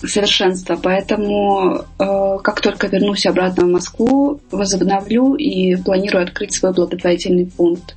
совершенства. 0.06 0.78
Поэтому, 0.80 1.84
э, 1.98 2.38
как 2.42 2.60
только 2.60 2.86
вернусь 2.86 3.26
обратно 3.26 3.66
в 3.66 3.70
Москву, 3.70 4.40
возобновлю 4.50 5.34
и 5.34 5.76
планирую 5.76 6.24
открыть 6.24 6.54
свой 6.54 6.72
благотворительный 6.72 7.46
фонд. 7.46 7.96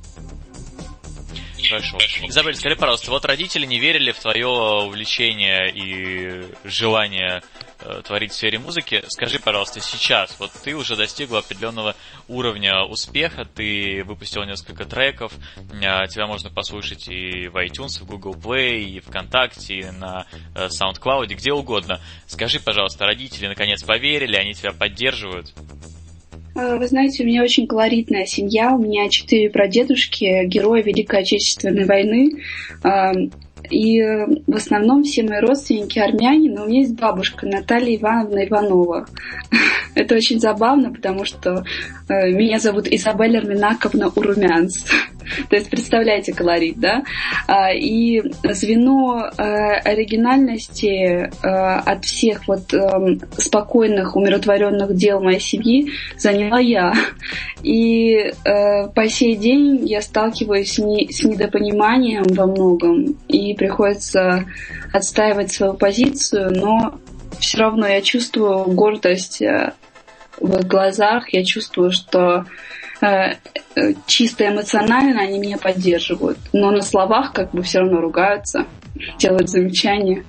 Хорошо. 1.68 1.98
Изабель, 2.22 2.54
скажи, 2.54 2.76
пожалуйста, 2.76 3.10
вот 3.10 3.24
родители 3.24 3.66
не 3.66 3.78
верили 3.78 4.12
в 4.12 4.18
твое 4.18 4.46
увлечение 4.46 5.70
и 5.70 6.44
желание 6.64 7.42
э, 7.80 8.02
творить 8.04 8.32
в 8.32 8.34
сфере 8.34 8.58
музыки. 8.58 9.02
Скажи, 9.08 9.38
пожалуйста, 9.38 9.80
сейчас, 9.80 10.36
вот 10.38 10.52
ты 10.64 10.74
уже 10.74 10.96
достигла 10.96 11.40
определенного 11.40 11.94
уровня 12.28 12.84
успеха, 12.84 13.44
ты 13.44 14.02
выпустил 14.04 14.44
несколько 14.44 14.84
треков, 14.84 15.32
э, 15.56 16.06
тебя 16.08 16.26
можно 16.26 16.50
послушать 16.50 17.08
и 17.08 17.48
в 17.48 17.56
iTunes, 17.56 18.00
и 18.00 18.04
в 18.04 18.06
Google 18.06 18.34
Play, 18.34 18.80
и 18.82 19.00
ВКонтакте, 19.00 19.74
и 19.74 19.90
на 19.90 20.26
э, 20.54 20.66
SoundCloud, 20.66 21.26
где 21.26 21.52
угодно. 21.52 22.00
Скажи, 22.26 22.60
пожалуйста, 22.60 23.06
родители 23.06 23.46
наконец 23.46 23.82
поверили, 23.82 24.36
они 24.36 24.54
тебя 24.54 24.72
поддерживают? 24.72 25.52
Э, 26.56 26.78
вы 26.78 26.86
знаете, 26.86 27.22
у 27.22 27.26
меня 27.26 27.42
очень 27.42 27.66
колоритная 27.66 28.24
семья. 28.24 28.74
У 28.74 28.78
меня 28.78 29.08
четыре 29.08 29.50
прадедушки, 29.50 30.44
герои 30.46 30.82
Великой 30.82 31.20
Отечественной 31.20 31.84
войны. 31.84 32.42
И 33.70 34.00
э, 34.00 34.26
в 34.46 34.54
основном 34.54 35.02
все 35.02 35.22
мои 35.22 35.40
родственники 35.40 35.98
армяне, 35.98 36.50
но 36.50 36.64
у 36.64 36.66
меня 36.68 36.80
есть 36.80 36.98
бабушка 36.98 37.46
Наталья 37.46 37.96
Ивановна 37.96 38.46
Иванова. 38.46 39.06
Это 39.94 40.14
очень 40.14 40.40
забавно, 40.40 40.92
потому 40.92 41.24
что 41.24 41.64
э, 42.08 42.30
меня 42.30 42.58
зовут 42.58 42.86
Изабель 42.88 43.38
Арминаковна 43.38 44.08
Урумянц. 44.08 44.84
То 45.50 45.56
есть 45.56 45.70
представляете 45.70 46.32
колорит, 46.32 46.78
да? 46.78 47.02
А, 47.48 47.72
и 47.72 48.22
звено 48.44 49.28
э, 49.36 49.42
оригинальности 49.42 51.28
от 51.42 52.04
всех 52.04 52.46
вот 52.46 52.72
эм, 52.72 53.20
спокойных, 53.36 54.14
умиротворенных 54.14 54.94
дел 54.94 55.20
моей 55.20 55.40
семьи 55.40 55.90
заняла 56.16 56.60
я. 56.60 56.92
И 57.62 58.32
по 58.44 59.08
сей 59.08 59.34
день 59.34 59.86
я 59.86 60.00
сталкиваюсь 60.00 60.74
с 60.74 61.24
недопониманием 61.24 62.24
во 62.28 62.46
многом 62.46 63.16
и 63.28 63.55
приходится 63.56 64.44
отстаивать 64.92 65.52
свою 65.52 65.74
позицию, 65.74 66.52
но 66.54 66.98
все 67.38 67.58
равно 67.58 67.86
я 67.86 68.02
чувствую 68.02 68.64
гордость 68.66 69.42
э, 69.42 69.72
в 70.40 70.66
глазах, 70.66 71.32
я 71.32 71.44
чувствую, 71.44 71.90
что 71.90 72.44
э, 73.00 73.06
э, 73.74 73.94
чисто 74.06 74.48
эмоционально 74.48 75.22
они 75.22 75.38
меня 75.38 75.58
поддерживают, 75.58 76.38
но 76.52 76.70
на 76.70 76.82
словах 76.82 77.32
как 77.32 77.52
бы 77.52 77.62
все 77.62 77.80
равно 77.80 78.00
ругаются, 78.00 78.66
делают 79.18 79.48
замечания. 79.48 80.24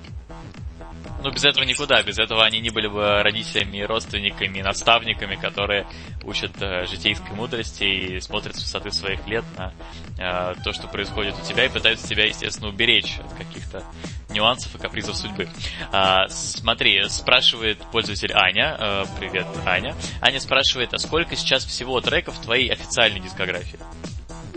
Ну, 1.22 1.30
без 1.32 1.44
этого 1.44 1.64
никуда. 1.64 2.02
Без 2.02 2.18
этого 2.18 2.44
они 2.44 2.60
не 2.60 2.70
были 2.70 2.86
бы 2.86 3.22
родителями, 3.22 3.80
родственниками, 3.80 4.60
наставниками, 4.60 5.34
которые 5.34 5.86
учат 6.24 6.52
э, 6.60 6.86
житейской 6.86 7.32
мудрости 7.32 7.84
и 7.84 8.20
смотрят 8.20 8.56
с 8.56 8.62
высоты 8.62 8.92
своих 8.92 9.26
лет 9.26 9.44
на 9.56 9.72
э, 10.18 10.54
то, 10.62 10.72
что 10.72 10.86
происходит 10.86 11.34
у 11.42 11.46
тебя, 11.46 11.64
и 11.64 11.68
пытаются 11.68 12.06
тебя, 12.06 12.26
естественно, 12.26 12.68
уберечь 12.68 13.18
от 13.18 13.32
каких-то 13.34 13.84
нюансов 14.30 14.74
и 14.74 14.78
капризов 14.78 15.16
судьбы. 15.16 15.48
А, 15.90 16.28
смотри, 16.28 17.08
спрашивает 17.08 17.78
пользователь 17.90 18.32
Аня. 18.34 18.76
Э, 18.78 19.04
привет, 19.18 19.46
Аня. 19.66 19.96
Аня 20.20 20.40
спрашивает, 20.40 20.94
а 20.94 20.98
сколько 20.98 21.34
сейчас 21.34 21.64
всего 21.64 22.00
треков 22.00 22.36
в 22.36 22.42
твоей 22.42 22.68
официальной 22.70 23.20
дискографии? 23.20 23.78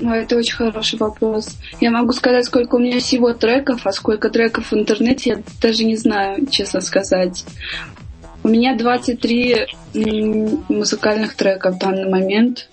Ну, 0.02 0.14
это 0.14 0.36
очень 0.36 0.56
хороший 0.56 0.98
вопрос. 0.98 1.58
Я 1.80 1.92
могу 1.92 2.12
сказать, 2.12 2.46
сколько 2.46 2.76
у 2.76 2.80
меня 2.80 3.00
всего 3.00 3.34
треков, 3.34 3.86
а 3.86 3.92
сколько 3.92 4.32
треков 4.32 4.72
в 4.72 4.74
интернете, 4.74 5.30
я 5.30 5.44
даже 5.62 5.84
не 5.84 5.96
знаю, 5.96 6.48
честно 6.48 6.82
сказать. 6.82 7.46
У 8.44 8.48
меня 8.48 8.76
23 8.76 9.68
музыкальных 10.70 11.36
трека 11.36 11.72
в 11.72 11.78
данный 11.78 12.10
момент 12.10 12.68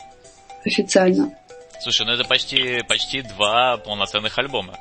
официально. 0.64 1.34
Слушай, 1.82 2.06
ну 2.06 2.12
это 2.12 2.24
почти, 2.24 2.82
почти 2.88 3.20
два 3.20 3.76
полноценных 3.76 4.38
альбома. 4.38 4.78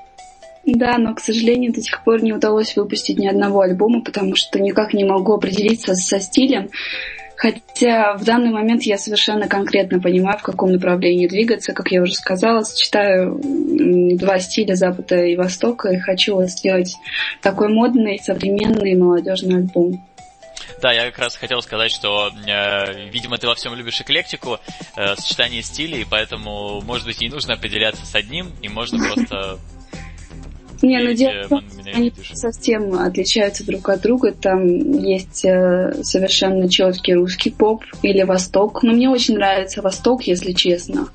Да, 0.66 0.98
но, 0.98 1.16
к 1.16 1.20
сожалению, 1.20 1.74
до 1.74 1.82
сих 1.82 2.04
пор 2.04 2.24
не 2.24 2.34
удалось 2.34 2.76
выпустить 2.76 3.20
ни 3.20 3.28
одного 3.28 3.62
альбома, 3.62 4.02
потому 4.02 4.36
что 4.36 4.60
никак 4.60 4.94
не 4.94 5.04
могу 5.04 5.34
определиться 5.34 5.96
со 5.96 6.20
стилем. 6.20 6.70
Хотя 7.38 8.16
в 8.18 8.24
данный 8.24 8.50
момент 8.50 8.82
я 8.82 8.98
совершенно 8.98 9.48
конкретно 9.48 10.02
понимаю, 10.02 10.40
в 10.40 10.42
каком 10.42 10.72
направлении 10.72 11.28
двигаться. 11.28 11.72
Как 11.72 11.92
я 11.92 12.02
уже 12.02 12.16
сказала, 12.16 12.64
сочетаю 12.64 13.40
два 14.18 14.40
стиля 14.40 14.74
Запада 14.74 15.24
и 15.24 15.36
Востока 15.36 15.90
и 15.90 16.00
хочу 16.00 16.42
сделать 16.46 16.96
такой 17.44 17.70
модный, 17.70 18.20
современный 18.20 18.96
молодежный 18.96 19.58
альбом. 19.58 20.04
Да, 20.82 20.92
я 20.92 21.06
как 21.12 21.20
раз 21.20 21.36
хотел 21.38 21.62
сказать, 21.62 21.92
что, 21.92 22.32
э, 22.48 23.10
видимо, 23.10 23.38
ты 23.38 23.48
во 23.48 23.54
всем 23.54 23.76
любишь 23.76 24.02
эклектику, 24.02 24.60
э, 24.96 25.16
сочетание 25.16 25.62
стилей, 25.62 26.06
поэтому, 26.10 26.82
может 26.82 27.06
быть, 27.06 27.22
не 27.22 27.30
нужно 27.30 27.54
определяться 27.54 28.06
с 28.06 28.16
одним, 28.16 28.52
и 28.62 28.68
можно 28.68 28.98
просто 29.14 29.60
не, 30.82 31.00
ну 31.00 31.14
дело 31.14 31.44
в 31.44 31.50
том, 31.50 31.64
они 31.94 32.14
совсем 32.34 32.94
отличаются 32.94 33.66
друг 33.66 33.90
от 33.90 34.02
друга. 34.02 34.32
Там 34.32 34.66
есть 35.00 35.44
э, 35.46 35.94
совершенно 36.04 36.70
четкий 36.70 37.14
русский 37.14 37.50
поп 37.50 37.84
или 38.02 38.24
восток. 38.24 38.84
Но 38.84 38.94
мне 38.94 39.10
очень 39.10 39.36
нравится 39.36 39.82
восток, 39.82 40.24
если 40.24 40.52
честно. 40.52 41.08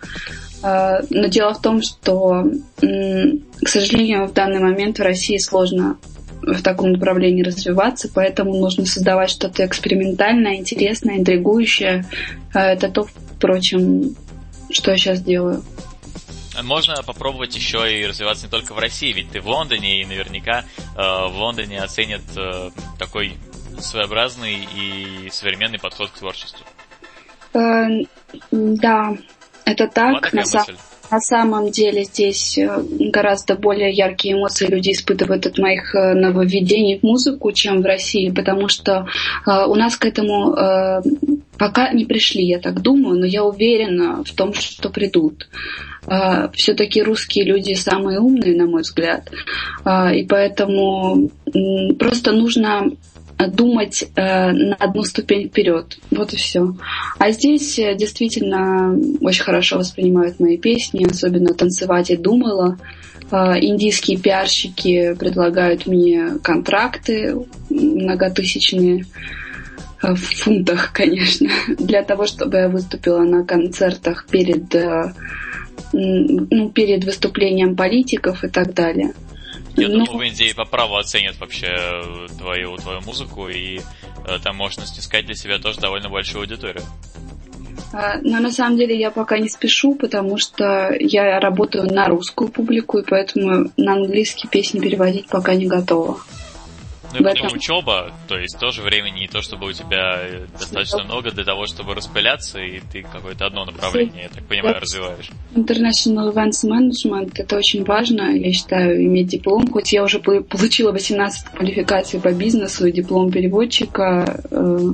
Э, 0.62 1.00
но 1.10 1.26
дело 1.26 1.54
в 1.54 1.60
том, 1.60 1.80
что, 1.82 2.44
к 2.80 3.68
сожалению, 3.68 4.26
в 4.26 4.32
данный 4.32 4.60
момент 4.60 4.98
в 4.98 5.02
России 5.02 5.38
сложно 5.38 5.98
в 6.42 6.60
таком 6.62 6.92
направлении 6.92 7.44
развиваться, 7.44 8.10
поэтому 8.12 8.56
нужно 8.56 8.84
создавать 8.84 9.30
что-то 9.30 9.64
экспериментальное, 9.64 10.56
интересное, 10.56 11.18
интригующее. 11.18 12.04
Э, 12.54 12.72
это 12.72 12.88
то, 12.88 13.06
впрочем, 13.36 14.16
что 14.70 14.90
я 14.90 14.96
сейчас 14.96 15.20
делаю. 15.22 15.62
Можно 16.62 17.02
попробовать 17.02 17.54
еще 17.56 18.00
и 18.00 18.06
развиваться 18.06 18.46
не 18.46 18.50
только 18.50 18.74
в 18.74 18.78
России, 18.78 19.12
ведь 19.12 19.30
ты 19.30 19.40
в 19.40 19.48
Лондоне, 19.48 20.02
и 20.02 20.04
наверняка 20.04 20.64
э, 20.96 20.96
в 20.96 21.34
Лондоне 21.36 21.80
оценят 21.80 22.22
э, 22.36 22.70
такой 22.98 23.34
своеобразный 23.78 24.68
и 24.76 25.28
современный 25.30 25.78
подход 25.78 26.10
к 26.10 26.18
творчеству. 26.18 26.64
Э, 27.54 27.86
да, 28.50 29.16
это 29.64 29.88
так. 29.88 30.32
На, 30.32 30.42
са- 30.42 30.76
на 31.10 31.20
самом 31.20 31.70
деле 31.70 32.04
здесь 32.04 32.56
э, 32.56 32.68
гораздо 32.98 33.54
более 33.54 33.90
яркие 33.90 34.34
эмоции 34.34 34.66
люди 34.66 34.92
испытывают 34.92 35.46
от 35.46 35.58
моих 35.58 35.94
э, 35.94 36.14
нововведений 36.14 36.98
в 36.98 37.02
музыку, 37.02 37.52
чем 37.52 37.82
в 37.82 37.84
России, 37.84 38.30
потому 38.30 38.68
что 38.68 39.06
э, 39.46 39.66
у 39.66 39.74
нас 39.74 39.96
к 39.96 40.06
этому 40.06 40.54
э, 40.54 41.02
пока 41.62 41.92
не 41.92 42.04
пришли, 42.04 42.44
я 42.44 42.58
так 42.58 42.82
думаю, 42.82 43.20
но 43.20 43.24
я 43.24 43.44
уверена 43.44 44.24
в 44.24 44.32
том, 44.32 44.52
что 44.52 44.90
придут. 44.90 45.48
А, 46.08 46.50
все-таки 46.50 47.00
русские 47.00 47.44
люди 47.44 47.74
самые 47.74 48.18
умные, 48.18 48.56
на 48.56 48.66
мой 48.66 48.82
взгляд. 48.82 49.30
А, 49.84 50.12
и 50.12 50.26
поэтому 50.26 51.30
просто 52.00 52.32
нужно 52.32 52.90
думать 53.38 54.02
э, 54.02 54.50
на 54.50 54.74
одну 54.74 55.04
ступень 55.04 55.48
вперед. 55.50 55.98
Вот 56.10 56.32
и 56.32 56.36
все. 56.36 56.76
А 57.18 57.30
здесь 57.30 57.78
э, 57.78 57.94
действительно 57.94 58.98
очень 59.20 59.44
хорошо 59.44 59.78
воспринимают 59.78 60.40
мои 60.40 60.58
песни, 60.58 61.06
особенно 61.08 61.54
танцевать 61.54 62.10
я 62.10 62.16
думала. 62.16 62.76
А, 63.30 63.56
индийские 63.56 64.18
пиарщики 64.18 65.14
предлагают 65.14 65.86
мне 65.86 66.38
контракты 66.42 67.36
многотысячные 67.70 69.06
в 70.02 70.16
фунтах, 70.16 70.92
конечно, 70.94 71.48
для 71.78 72.02
того, 72.02 72.26
чтобы 72.26 72.56
я 72.58 72.68
выступила 72.68 73.22
на 73.22 73.44
концертах 73.44 74.26
перед 74.30 74.74
ну, 75.94 76.70
перед 76.70 77.04
выступлением 77.04 77.76
политиков 77.76 78.44
и 78.44 78.48
так 78.48 78.72
далее. 78.72 79.12
Я 79.76 79.88
ну, 79.88 80.04
думаю, 80.04 80.18
в 80.18 80.22
Индии 80.22 80.52
по 80.52 80.64
праву 80.64 80.96
оценят 80.96 81.38
вообще 81.40 81.66
э, 81.66 82.26
твою, 82.38 82.76
твою 82.76 83.00
музыку, 83.02 83.48
и 83.48 83.78
э, 83.78 84.38
там 84.42 84.56
можно 84.56 84.84
снискать 84.84 85.26
для 85.26 85.34
себя 85.34 85.58
тоже 85.58 85.80
довольно 85.80 86.10
большую 86.10 86.42
аудиторию. 86.42 86.82
А, 87.92 88.18
но 88.22 88.40
на 88.40 88.50
самом 88.50 88.76
деле 88.76 88.98
я 88.98 89.10
пока 89.10 89.38
не 89.38 89.48
спешу, 89.48 89.94
потому 89.94 90.38
что 90.38 90.94
я 90.98 91.40
работаю 91.40 91.84
на 91.92 92.08
русскую 92.08 92.50
публику, 92.50 92.98
и 92.98 93.04
поэтому 93.06 93.70
на 93.76 93.94
английские 93.94 94.50
песни 94.50 94.80
переводить 94.80 95.26
пока 95.28 95.54
не 95.54 95.66
готова. 95.66 96.18
Ну 97.12 97.18
и 97.18 97.22
потом 97.22 97.46
этом... 97.46 97.58
учеба, 97.58 98.12
то 98.28 98.38
есть 98.38 98.58
тоже 98.58 98.82
времени 98.82 99.20
не 99.20 99.28
то, 99.28 99.42
чтобы 99.42 99.66
у 99.66 99.72
тебя 99.72 100.18
э, 100.22 100.46
достаточно 100.58 101.04
много 101.04 101.30
для 101.30 101.44
того, 101.44 101.66
чтобы 101.66 101.94
распыляться, 101.94 102.60
и 102.60 102.80
ты 102.80 103.02
какое-то 103.02 103.46
одно 103.46 103.64
направление, 103.64 104.24
я 104.24 104.28
так 104.28 104.44
понимаю, 104.44 104.80
развиваешь. 104.80 105.30
International 105.54 106.32
Events 106.32 106.64
Management, 106.64 107.32
это 107.34 107.56
очень 107.56 107.84
важно, 107.84 108.34
я 108.36 108.52
считаю, 108.52 109.04
иметь 109.04 109.28
диплом, 109.28 109.70
хоть 109.70 109.92
я 109.92 110.02
уже 110.02 110.20
получила 110.20 110.92
18 110.92 111.48
квалификаций 111.48 112.20
по 112.20 112.32
бизнесу 112.32 112.86
и 112.86 112.92
диплом 112.92 113.30
переводчика, 113.30 114.42
э, 114.50 114.92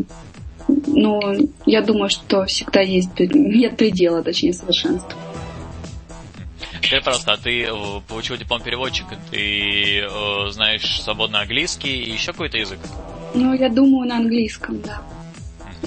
но 0.87 1.35
я 1.67 1.83
думаю, 1.83 2.11
что 2.11 2.45
всегда 2.45 2.81
есть 2.81 3.19
нет 3.19 3.77
предела, 3.77 4.23
точнее, 4.23 4.53
совершенства. 4.53 5.19
Скажи, 6.89 7.03
пожалуйста, 7.03 7.33
а 7.33 7.37
ты 7.37 7.65
э, 7.65 8.01
получил 8.09 8.39
диплом 8.39 8.63
переводчика, 8.63 9.19
ты 9.31 10.01
э, 10.01 10.51
знаешь 10.51 11.03
свободно 11.03 11.41
английский 11.41 12.03
и 12.03 12.11
еще 12.13 12.33
какой-то 12.33 12.57
язык? 12.57 12.79
Ну, 13.35 13.53
я 13.53 13.69
думаю, 13.69 14.09
на 14.09 14.17
английском, 14.17 14.81
да. 14.81 15.03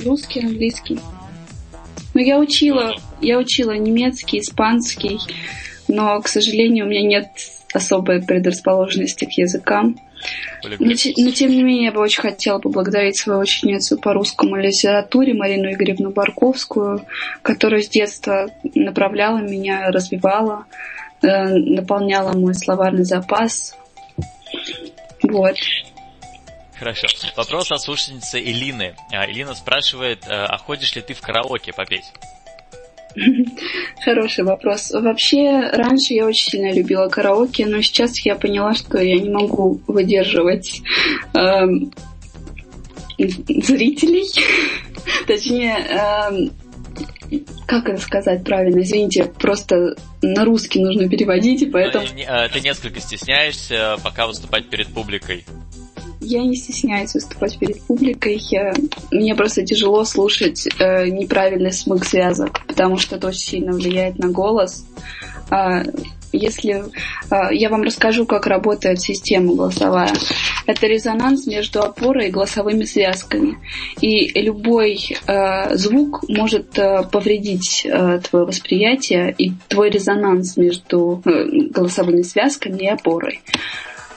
Русский, 0.05 0.41
английский. 0.41 0.99
Ну, 2.13 2.21
я 2.21 2.37
учила, 2.37 2.93
я 3.19 3.39
учила 3.39 3.71
немецкий, 3.71 4.41
испанский, 4.41 5.17
но, 5.87 6.21
к 6.21 6.27
сожалению, 6.27 6.85
у 6.85 6.89
меня 6.89 7.01
нет 7.01 7.29
особой 7.73 8.21
предрасположенности 8.21 9.25
к 9.25 9.31
языкам. 9.31 9.97
Но, 10.63 10.69
но 10.79 11.31
тем 11.31 11.51
не 11.51 11.63
менее, 11.63 11.85
я 11.85 11.91
бы 11.91 12.01
очень 12.01 12.21
хотела 12.21 12.59
поблагодарить 12.59 13.17
свою 13.17 13.39
ученицу 13.39 13.97
по 13.97 14.13
русскому 14.13 14.55
литературе 14.55 15.33
Марину 15.33 15.71
Игоревну 15.71 16.11
Барковскую, 16.11 17.05
которая 17.41 17.81
с 17.81 17.89
детства 17.89 18.49
направляла 18.75 19.39
меня, 19.39 19.89
развивала, 19.91 20.65
э, 21.21 21.27
наполняла 21.27 22.33
мой 22.33 22.53
словарный 22.53 23.03
запас. 23.03 23.75
Вот. 25.23 25.55
Хорошо. 26.77 27.07
Вопрос 27.35 27.71
от 27.71 27.81
слушательницы 27.81 28.39
Элины. 28.39 28.95
А, 29.11 29.29
Элина 29.29 29.53
спрашивает, 29.53 30.25
э, 30.25 30.31
а 30.31 30.57
ходишь 30.57 30.95
ли 30.95 31.01
ты 31.01 31.13
в 31.13 31.21
караоке 31.21 31.73
попеть? 31.73 32.11
Хороший 34.03 34.43
вопрос. 34.43 34.91
Вообще, 34.91 35.69
раньше 35.71 36.13
я 36.13 36.25
очень 36.25 36.51
сильно 36.51 36.73
любила 36.73 37.07
караоке, 37.07 37.65
но 37.65 37.81
сейчас 37.81 38.19
я 38.25 38.35
поняла, 38.35 38.73
что 38.73 38.99
я 38.99 39.19
не 39.19 39.29
могу 39.29 39.81
выдерживать 39.87 40.81
э, 41.33 41.67
зрителей. 43.17 44.25
Точнее, 45.27 45.77
э, 45.77 46.49
как 47.67 47.89
это 47.89 48.01
сказать 48.01 48.43
правильно? 48.43 48.81
Извините, 48.81 49.25
просто 49.25 49.95
на 50.21 50.45
русский 50.45 50.81
нужно 50.81 51.07
переводить, 51.09 51.61
и 51.61 51.65
поэтому... 51.65 52.05
Ты, 52.07 52.21
э, 52.21 52.49
ты 52.49 52.61
несколько 52.61 52.99
стесняешься 52.99 53.97
пока 54.03 54.27
выступать 54.27 54.69
перед 54.69 54.87
публикой. 54.87 55.45
Я 56.21 56.43
не 56.43 56.55
стесняюсь 56.55 57.15
выступать 57.15 57.57
перед 57.57 57.81
публикой. 57.81 58.37
Я... 58.49 58.73
Мне 59.09 59.33
просто 59.33 59.63
тяжело 59.65 60.03
слушать 60.05 60.67
э, 60.79 61.07
неправильный 61.07 61.73
смык 61.73 62.05
связок, 62.05 62.63
потому 62.67 62.97
что 62.97 63.15
это 63.15 63.27
очень 63.27 63.41
сильно 63.41 63.71
влияет 63.73 64.19
на 64.19 64.29
голос. 64.29 64.85
А, 65.49 65.83
если 66.31 66.85
а, 67.29 67.51
я 67.51 67.69
вам 67.69 67.81
расскажу, 67.81 68.25
как 68.25 68.47
работает 68.47 69.01
система 69.01 69.55
голосовая, 69.55 70.13
это 70.65 70.87
резонанс 70.87 71.47
между 71.47 71.81
опорой 71.81 72.27
и 72.27 72.31
голосовыми 72.31 72.83
связками. 72.83 73.57
И 73.99 74.39
любой 74.39 74.99
э, 75.25 75.75
звук 75.75 76.23
может 76.29 76.77
э, 76.77 77.03
повредить 77.11 77.81
э, 77.83 78.19
твое 78.29 78.45
восприятие 78.45 79.33
и 79.37 79.51
твой 79.67 79.89
резонанс 79.89 80.55
между 80.55 81.21
э, 81.25 81.69
голосовыми 81.69 82.21
связками 82.21 82.83
и 82.83 82.87
опорой. 82.87 83.41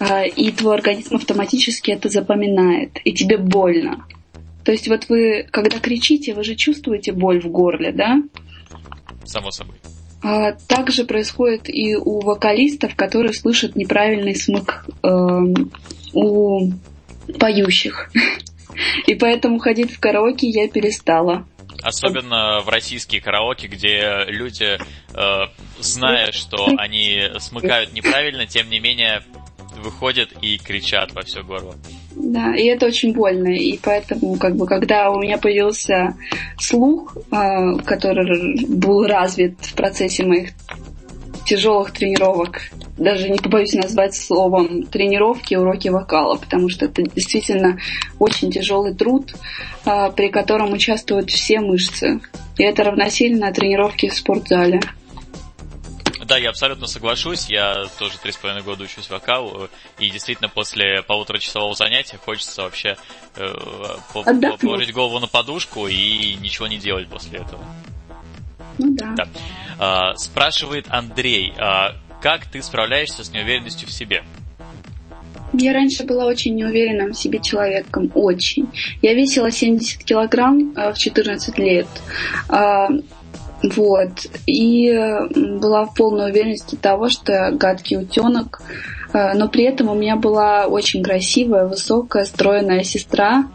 А, 0.00 0.24
и 0.24 0.50
твой 0.50 0.76
организм 0.76 1.16
автоматически 1.16 1.90
это 1.90 2.08
запоминает, 2.08 2.98
и 3.04 3.12
тебе 3.12 3.38
больно. 3.38 4.06
То 4.64 4.72
есть 4.72 4.88
вот 4.88 5.08
вы, 5.08 5.46
когда 5.50 5.78
кричите, 5.78 6.34
вы 6.34 6.42
же 6.42 6.54
чувствуете 6.54 7.12
боль 7.12 7.40
в 7.40 7.48
горле, 7.48 7.92
да? 7.92 8.22
Само 9.24 9.50
собой. 9.50 9.76
А, 10.22 10.52
также 10.52 11.04
происходит 11.04 11.68
и 11.68 11.94
у 11.96 12.20
вокалистов, 12.20 12.96
которые 12.96 13.34
слышат 13.34 13.76
неправильный 13.76 14.34
смык 14.34 14.86
э, 15.02 15.08
у 16.14 16.72
поющих. 17.38 18.10
И 19.06 19.14
поэтому 19.14 19.58
ходить 19.58 19.92
в 19.92 20.00
караоке 20.00 20.48
я 20.48 20.66
перестала. 20.68 21.46
Особенно 21.82 22.60
в 22.62 22.68
российские 22.70 23.20
караоке, 23.20 23.68
где 23.68 24.24
люди, 24.28 24.78
э, 24.78 25.46
зная, 25.78 26.32
что 26.32 26.68
они 26.78 27.20
смыкают 27.38 27.92
неправильно, 27.92 28.46
тем 28.46 28.70
не 28.70 28.80
менее 28.80 29.22
выходят 29.76 30.30
и 30.40 30.58
кричат 30.58 31.12
во 31.14 31.22
все 31.22 31.42
горло. 31.42 31.74
Да, 32.14 32.54
и 32.54 32.64
это 32.64 32.86
очень 32.86 33.12
больно. 33.12 33.48
И 33.48 33.78
поэтому, 33.82 34.36
как 34.36 34.56
бы, 34.56 34.66
когда 34.66 35.10
у 35.10 35.20
меня 35.20 35.38
появился 35.38 36.16
слух, 36.58 37.16
а, 37.30 37.76
который 37.78 38.66
был 38.66 39.06
развит 39.06 39.56
в 39.60 39.74
процессе 39.74 40.24
моих 40.24 40.50
тяжелых 41.44 41.92
тренировок, 41.92 42.62
даже 42.96 43.28
не 43.28 43.38
побоюсь 43.38 43.74
назвать 43.74 44.14
словом 44.14 44.84
тренировки, 44.84 45.54
уроки 45.54 45.88
вокала, 45.88 46.36
потому 46.36 46.68
что 46.68 46.86
это 46.86 47.02
действительно 47.02 47.78
очень 48.18 48.50
тяжелый 48.50 48.94
труд, 48.94 49.34
а, 49.84 50.10
при 50.10 50.28
котором 50.28 50.72
участвуют 50.72 51.30
все 51.30 51.60
мышцы. 51.60 52.20
И 52.56 52.62
это 52.62 52.84
равносильно 52.84 53.52
тренировке 53.52 54.08
в 54.08 54.14
спортзале. 54.14 54.80
Да, 56.26 56.38
я 56.38 56.50
абсолютно 56.50 56.86
соглашусь. 56.86 57.48
Я 57.48 57.86
тоже 57.98 58.18
три 58.18 58.32
с 58.32 58.36
половиной 58.36 58.64
года 58.64 58.84
учусь 58.84 59.10
вокалу, 59.10 59.68
и 59.98 60.10
действительно 60.10 60.48
после 60.48 61.02
полуторачасового 61.02 61.74
занятия 61.74 62.16
хочется 62.16 62.62
вообще 62.62 62.96
э, 63.36 63.54
положить 64.60 64.92
голову 64.92 65.20
на 65.20 65.26
подушку 65.26 65.86
и 65.86 66.34
ничего 66.40 66.66
не 66.66 66.78
делать 66.78 67.08
после 67.08 67.40
этого. 67.40 67.64
Ну 68.78 68.94
да. 68.96 69.14
да. 69.16 69.28
А, 69.78 70.16
спрашивает 70.16 70.86
Андрей, 70.88 71.52
а 71.58 71.96
как 72.20 72.46
ты 72.46 72.62
справляешься 72.62 73.24
с 73.24 73.30
неуверенностью 73.30 73.88
в 73.88 73.92
себе? 73.92 74.24
Я 75.52 75.72
раньше 75.72 76.04
была 76.04 76.26
очень 76.26 76.56
неуверенным 76.56 77.12
в 77.12 77.18
себе 77.18 77.38
человеком, 77.38 78.10
очень. 78.14 78.68
Я 79.02 79.14
весила 79.14 79.50
70 79.50 80.02
килограмм 80.02 80.72
э, 80.76 80.92
в 80.92 80.98
14 80.98 81.58
лет. 81.58 81.86
Вот. 83.74 84.26
И 84.46 84.92
была 85.34 85.84
в 85.84 85.94
полной 85.94 86.30
уверенности 86.30 86.76
того, 86.76 87.08
что 87.08 87.32
я 87.32 87.50
гадкий 87.50 87.96
утенок. 87.96 88.62
Э, 89.12 89.32
но 89.34 89.48
при 89.48 89.64
этом 89.64 89.88
у 89.88 89.94
меня 89.94 90.16
была 90.16 90.66
очень 90.66 91.02
красивая, 91.02 91.66
высокая, 91.66 92.24
стройная 92.24 92.82
сестра, 92.82 93.46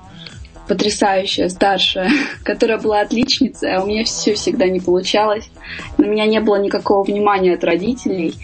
потрясающая, 0.67 1.49
старшая, 1.49 2.09
которая 2.43 2.79
была 2.79 3.01
отличницей, 3.01 3.75
а 3.75 3.83
у 3.83 3.87
меня 3.87 4.03
все 4.03 4.33
всегда 4.33 4.67
не 4.67 4.79
получалось. 4.79 5.49
На 5.97 6.05
меня 6.05 6.25
не 6.25 6.39
было 6.39 6.55
никакого 6.55 7.03
внимания 7.03 7.53
от 7.53 7.63
родителей. 7.63 8.35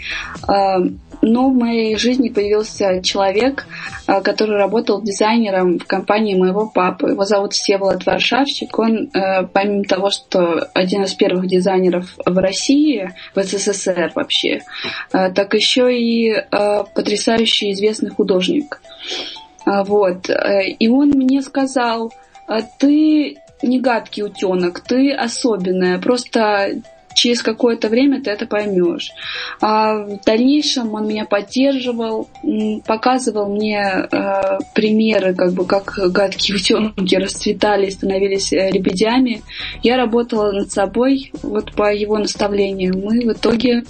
Но 1.27 1.49
в 1.49 1.55
моей 1.55 1.95
жизни 1.97 2.29
появился 2.29 3.01
человек, 3.01 3.65
э, 4.07 4.21
который 4.21 4.57
работал 4.57 5.01
дизайнером 5.01 5.79
в 5.79 5.85
компании 5.87 6.35
моего 6.35 6.69
папы. 6.69 7.09
Его 7.09 7.25
зовут 7.25 7.53
Всеволод 7.53 8.05
Варшавчик. 8.05 8.77
Он, 8.77 9.09
э, 9.11 9.47
помимо 9.51 9.85
того, 9.85 10.11
что 10.11 10.69
один 10.75 11.03
из 11.03 11.15
первых 11.15 11.47
дизайнеров 11.47 12.13
в 12.23 12.37
России, 12.37 13.09
в 13.33 13.41
СССР 13.41 14.11
вообще, 14.13 14.61
э, 15.13 15.31
так 15.31 15.55
еще 15.55 15.91
и 15.97 16.35
потрясающий 16.51 17.71
известный 17.71 18.11
художник. 18.11 18.79
Вот. 19.65 20.29
И 20.79 20.87
он 20.87 21.09
мне 21.09 21.41
сказал, 21.41 22.13
ты 22.77 23.37
не 23.63 23.79
гадкий 23.79 24.23
утенок, 24.23 24.81
ты 24.81 25.11
особенная. 25.11 25.97
Просто 25.97 26.81
через 27.15 27.41
какое-то 27.41 27.89
время 27.89 28.21
ты 28.21 28.29
это 28.29 28.45
поймешь. 28.45 29.11
А 29.61 29.95
в 29.95 30.23
дальнейшем 30.23 30.93
он 30.93 31.07
меня 31.07 31.25
поддерживал, 31.25 32.29
показывал 32.85 33.53
мне 33.53 33.79
э, 33.79 34.59
примеры, 34.75 35.33
как 35.33 35.53
бы 35.53 35.65
как 35.65 35.97
гадкие 36.11 36.57
утенки 36.57 37.15
расцветали 37.15 37.87
и 37.87 37.91
становились 37.91 38.53
э, 38.53 38.69
лебедями. 38.71 39.41
Я 39.81 39.97
работала 39.97 40.51
над 40.51 40.71
собой, 40.71 41.31
вот 41.41 41.73
по 41.73 41.91
его 41.91 42.17
наставлению. 42.17 42.97
Мы 42.97 43.21
в 43.21 43.33
итоге 43.33 43.83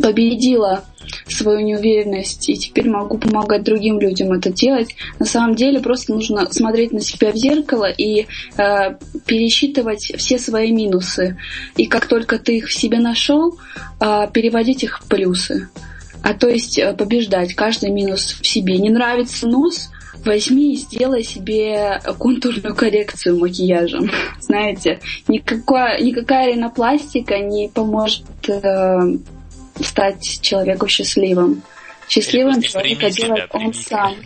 победила 0.00 0.84
свою 1.28 1.60
неуверенность, 1.60 2.48
и 2.48 2.56
теперь 2.56 2.88
могу 2.88 3.18
помогать 3.18 3.64
другим 3.64 4.00
людям 4.00 4.32
это 4.32 4.50
делать. 4.50 4.94
На 5.18 5.26
самом 5.26 5.54
деле 5.54 5.80
просто 5.80 6.12
нужно 6.12 6.50
смотреть 6.50 6.92
на 6.92 7.00
себя 7.00 7.32
в 7.32 7.36
зеркало 7.36 7.90
и 7.90 8.26
э, 8.56 8.96
пересчитывать 9.26 10.12
все 10.16 10.38
свои 10.38 10.72
минусы. 10.72 11.36
И 11.76 11.86
как 11.86 12.06
только 12.06 12.38
ты 12.38 12.58
их 12.58 12.68
в 12.68 12.72
себе 12.72 12.98
нашел, 12.98 13.58
э, 14.00 14.28
переводить 14.32 14.84
их 14.84 15.00
в 15.00 15.08
плюсы. 15.08 15.68
А 16.22 16.34
то 16.34 16.48
есть 16.48 16.78
э, 16.78 16.92
побеждать 16.92 17.54
каждый 17.54 17.90
минус 17.90 18.38
в 18.40 18.46
себе. 18.46 18.78
Не 18.78 18.90
нравится 18.90 19.46
нос, 19.46 19.90
возьми 20.24 20.74
и 20.74 20.76
сделай 20.76 21.22
себе 21.22 22.00
контурную 22.18 22.74
коррекцию 22.74 23.38
макияжем. 23.38 24.10
Знаете, 24.40 25.00
никакая, 25.28 26.00
никакая 26.00 26.52
ринопластика 26.52 27.38
не 27.38 27.68
поможет 27.68 28.24
э, 28.48 29.18
стать 29.82 30.40
человеку 30.42 30.88
счастливым. 30.88 31.62
Счастливым 32.08 32.62
человека 32.62 33.10
делает 33.10 33.48
он 33.52 33.74
сам. 33.74 34.16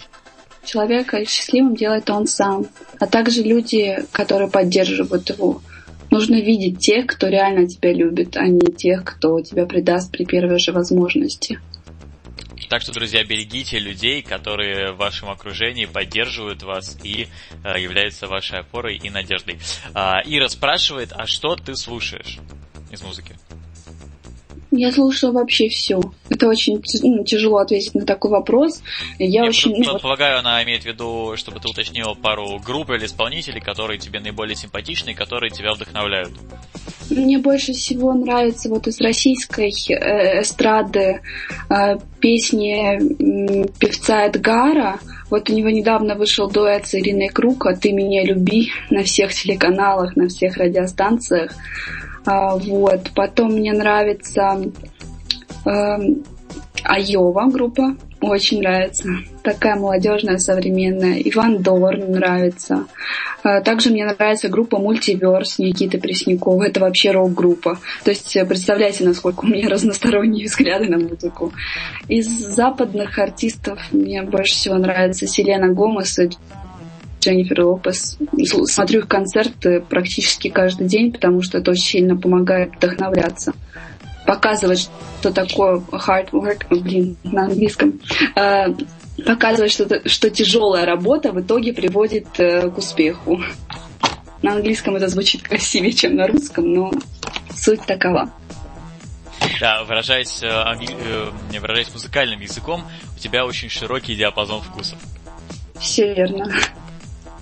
Человека 0.65 1.25
счастливым 1.25 1.75
делает 1.75 2.11
он 2.11 2.27
сам. 2.27 2.67
А 2.99 3.07
также 3.07 3.43
люди, 3.43 4.05
которые 4.13 4.51
поддерживают 4.51 5.31
его. 5.31 5.63
Нужно 6.11 6.41
видеть 6.41 6.81
тех, 6.81 7.07
кто 7.07 7.29
реально 7.29 7.69
тебя 7.69 7.93
любит, 7.93 8.37
а 8.37 8.47
не 8.47 8.73
тех, 8.75 9.05
кто 9.05 9.41
тебя 9.41 9.65
предаст 9.65 10.11
при 10.11 10.25
первой 10.25 10.59
же 10.59 10.73
возможности. 10.73 11.59
Так 12.69 12.83
что, 12.83 12.93
друзья, 12.93 13.25
берегите 13.25 13.81
людей, 13.81 14.23
которые 14.23 14.93
в 14.93 14.97
вашем 14.97 15.29
окружении 15.29 15.87
поддерживают 15.87 16.63
вас 16.63 16.97
и 17.03 17.27
э, 17.65 17.81
являются 17.81 18.29
вашей 18.29 18.61
опорой 18.61 18.97
и 18.97 19.11
надеждой. 19.11 19.59
А, 19.93 20.21
Ира 20.25 20.49
спрашивает, 20.49 21.13
а 21.13 21.27
что 21.27 21.57
ты 21.57 21.75
слушаешь 21.75 22.39
из 22.93 23.03
музыки? 23.03 23.37
Я 24.71 24.93
слушаю 24.93 25.33
вообще 25.33 25.69
все. 25.69 26.01
Это 26.29 26.47
очень 26.47 26.81
ну, 27.03 27.25
тяжело 27.25 27.59
ответить 27.59 27.95
на 27.95 28.07
такой 28.07 28.31
вопрос. 28.31 28.83
Я, 29.19 29.43
Я 29.43 29.49
очень... 29.49 29.75
Ну, 29.77 29.99
полагаю, 29.99 30.39
она 30.39 30.63
имеет 30.63 30.83
в 30.83 30.87
виду, 30.87 31.35
чтобы 31.37 31.59
ты 31.59 31.69
уточнила 31.69 32.15
пару 32.15 32.59
групп 32.61 32.91
или 32.91 33.07
исполнителей, 33.07 33.61
которые 33.61 33.99
тебе 33.99 34.21
наиболее 34.21 34.55
симпатичны 34.55 35.11
и 35.11 35.15
которые 35.15 35.51
тебя 35.51 35.73
вдохновляют. 35.73 36.31
Мне 37.11 37.39
больше 37.39 37.73
всего 37.73 38.15
нравится 38.15 38.69
вот 38.69 38.87
из 38.87 39.01
российской 39.01 39.71
э, 39.93 40.43
эстрады 40.43 41.21
э, 41.69 41.99
песни 42.21 43.69
певца 43.79 44.27
Эдгара. 44.27 45.01
Вот 45.29 45.51
у 45.51 45.53
него 45.53 45.71
недавно 45.71 46.15
вышел 46.15 46.49
дуэт 46.49 46.87
с 46.87 46.95
Ириной 46.95 47.29
Крук 47.29 47.67
«А 47.67 47.75
ты 47.75 47.93
меня 47.93 48.25
люби» 48.25 48.71
на 48.91 49.03
всех 49.03 49.35
телеканалах, 49.35 50.15
на 50.15 50.29
всех 50.29 50.57
радиостанциях. 50.57 51.53
А, 52.25 52.57
вот. 52.57 53.11
Потом 53.15 53.53
мне 53.53 53.73
нравится 53.73 54.61
э, 55.65 55.97
Айова 56.85 57.51
группа. 57.51 57.97
Очень 58.21 58.61
нравится. 58.61 59.09
Такая 59.43 59.77
молодежная, 59.77 60.37
современная. 60.37 61.21
Иван 61.25 61.63
Дорн 61.63 62.13
нравится. 62.13 62.87
А, 63.43 63.63
также 63.63 63.91
мне 63.91 64.05
нравится 64.05 64.49
группа 64.49 64.79
Мультиверс 64.79 65.59
Никиты 65.59 65.99
Преснякова. 65.99 66.65
Это 66.65 66.81
вообще 66.81 67.13
рок-группа. 67.13 67.79
То 68.05 68.11
есть 68.11 68.37
э, 68.37 68.45
представляете, 68.45 69.05
насколько 69.05 69.45
у 69.45 69.49
меня 69.49 69.69
разносторонние 69.71 70.47
взгляды 70.47 70.89
на 70.89 70.99
музыку. 70.99 71.53
Из 72.09 72.27
западных 72.27 73.19
артистов 73.19 73.81
мне 73.93 74.23
больше 74.23 74.55
всего 74.55 74.77
нравится 74.77 75.27
Селена 75.27 75.69
Гомес 75.73 76.19
и 76.19 76.31
Дженнифер 77.21 77.63
Лопес. 77.63 78.19
Смотрю 78.65 79.01
их 79.01 79.09
концерты 79.09 79.81
практически 79.81 80.49
каждый 80.49 80.87
день, 80.87 81.13
потому 81.13 81.43
что 81.43 81.59
это 81.59 81.71
очень 81.71 81.85
сильно 81.85 82.17
помогает 82.17 82.75
вдохновляться. 82.77 83.53
Показывать, 84.27 84.91
что 85.21 85.33
такое 85.33 85.79
hard 85.79 86.31
work, 86.31 86.67
блин, 86.71 87.17
на 87.25 87.45
английском. 87.45 88.01
Э, 88.37 88.67
показывать, 89.25 89.73
что, 89.73 90.09
что 90.09 90.31
тяжелая 90.31 90.87
работа 90.87 91.33
в 91.33 91.41
итоге 91.41 91.73
приводит 91.73 92.29
э, 92.39 92.71
к 92.71 92.79
успеху. 92.79 93.41
На 94.43 94.53
английском 94.53 94.97
это 94.97 95.09
звучит 95.09 95.43
красивее, 95.43 95.93
чем 95.93 96.17
на 96.17 96.27
русском, 96.27 96.73
но 96.73 96.93
суть 97.55 97.85
такова. 97.87 98.31
Да, 99.61 99.85
выражаясь, 99.85 100.43
э, 100.43 100.49
англи... 100.49 100.95
выражаясь 101.59 101.93
музыкальным 101.93 102.41
языком, 102.41 102.83
у 103.17 103.19
тебя 103.19 103.45
очень 103.45 103.69
широкий 103.69 104.15
диапазон 104.15 104.63
вкусов. 104.63 104.99
Все 105.79 106.15
верно. 106.15 106.51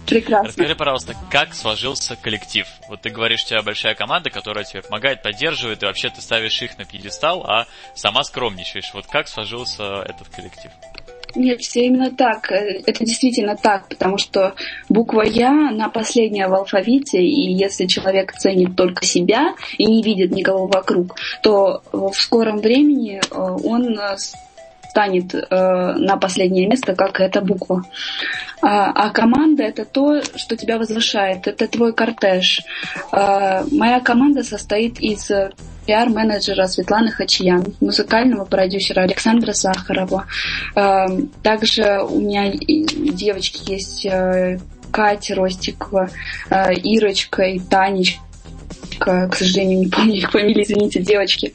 Прекрасно. 0.09 0.49
Расскажи, 0.49 0.75
пожалуйста, 0.75 1.15
как 1.31 1.55
сложился 1.55 2.17
коллектив? 2.17 2.67
Вот 2.89 3.03
ты 3.03 3.11
говоришь, 3.11 3.45
у 3.45 3.49
тебя 3.49 3.63
большая 3.63 3.95
команда, 3.95 4.31
которая 4.31 4.65
тебе 4.65 4.83
помогает, 4.83 5.23
поддерживает, 5.23 5.83
и 5.83 5.87
вообще 5.87 6.09
ты 6.11 6.21
ставишь 6.21 6.61
их 6.63 6.79
на 6.79 6.85
пьедестал, 6.85 7.45
а 7.45 7.67
сама 7.95 8.25
скромничаешь. 8.25 8.91
Вот 8.95 9.07
как 9.07 9.29
сложился 9.29 10.03
этот 10.03 10.29
коллектив? 10.29 10.71
Нет, 11.35 11.61
все 11.61 11.87
именно 11.87 12.11
так. 12.11 12.51
Это 12.51 13.05
действительно 13.05 13.57
так, 13.57 13.89
потому 13.89 14.19
что 14.19 14.55
буква 14.89 15.23
Я, 15.23 15.53
на 15.53 15.89
последняя 15.89 16.49
в 16.49 16.55
алфавите, 16.55 17.21
и 17.23 17.53
если 17.53 17.87
человек 17.87 18.33
ценит 18.33 18.77
только 18.77 19.05
себя 19.05 19.55
и 19.77 19.85
не 19.85 20.03
видит 20.03 20.31
никого 20.31 20.67
вокруг, 20.67 21.17
то 21.43 21.83
в 21.93 22.15
скором 22.15 22.59
времени 22.59 23.21
э, 23.21 23.39
он 23.39 23.99
станет 24.91 25.35
э, 25.35 25.41
на 25.51 26.17
последнее 26.17 26.67
место, 26.67 26.95
как 26.95 27.21
эта 27.21 27.41
буква. 27.41 27.85
А, 28.61 28.91
а 28.91 29.11
команда 29.11 29.63
это 29.63 29.85
то, 29.85 30.23
что 30.23 30.57
тебя 30.57 30.79
возвышает, 30.79 31.47
это 31.47 31.69
твой 31.69 31.93
кортеж. 31.93 32.63
А, 33.13 33.65
моя 33.71 34.01
команда 34.01 34.43
состоит 34.43 35.01
из 35.01 35.31
пиар-менеджера 35.87 36.67
Светланы 36.67 37.11
Хачиян, 37.11 37.65
музыкального 37.81 38.45
продюсера 38.45 39.03
Александра 39.03 39.53
Сахарова. 39.53 40.27
А, 40.75 41.07
также 41.43 42.01
у 42.03 42.21
меня 42.21 42.53
девочки 42.53 43.71
есть 43.71 44.05
э, 44.05 44.59
Катя 44.91 45.35
Ростикова, 45.35 46.11
э, 46.51 46.75
Ирочка 46.75 47.43
и 47.45 47.59
Танечка 47.59 48.23
к 48.99 49.35
сожалению, 49.35 49.79
не 49.85 49.87
помню 49.87 50.15
их 50.17 50.31
фамилии, 50.31 50.63
извините, 50.63 51.01
девочки. 51.01 51.55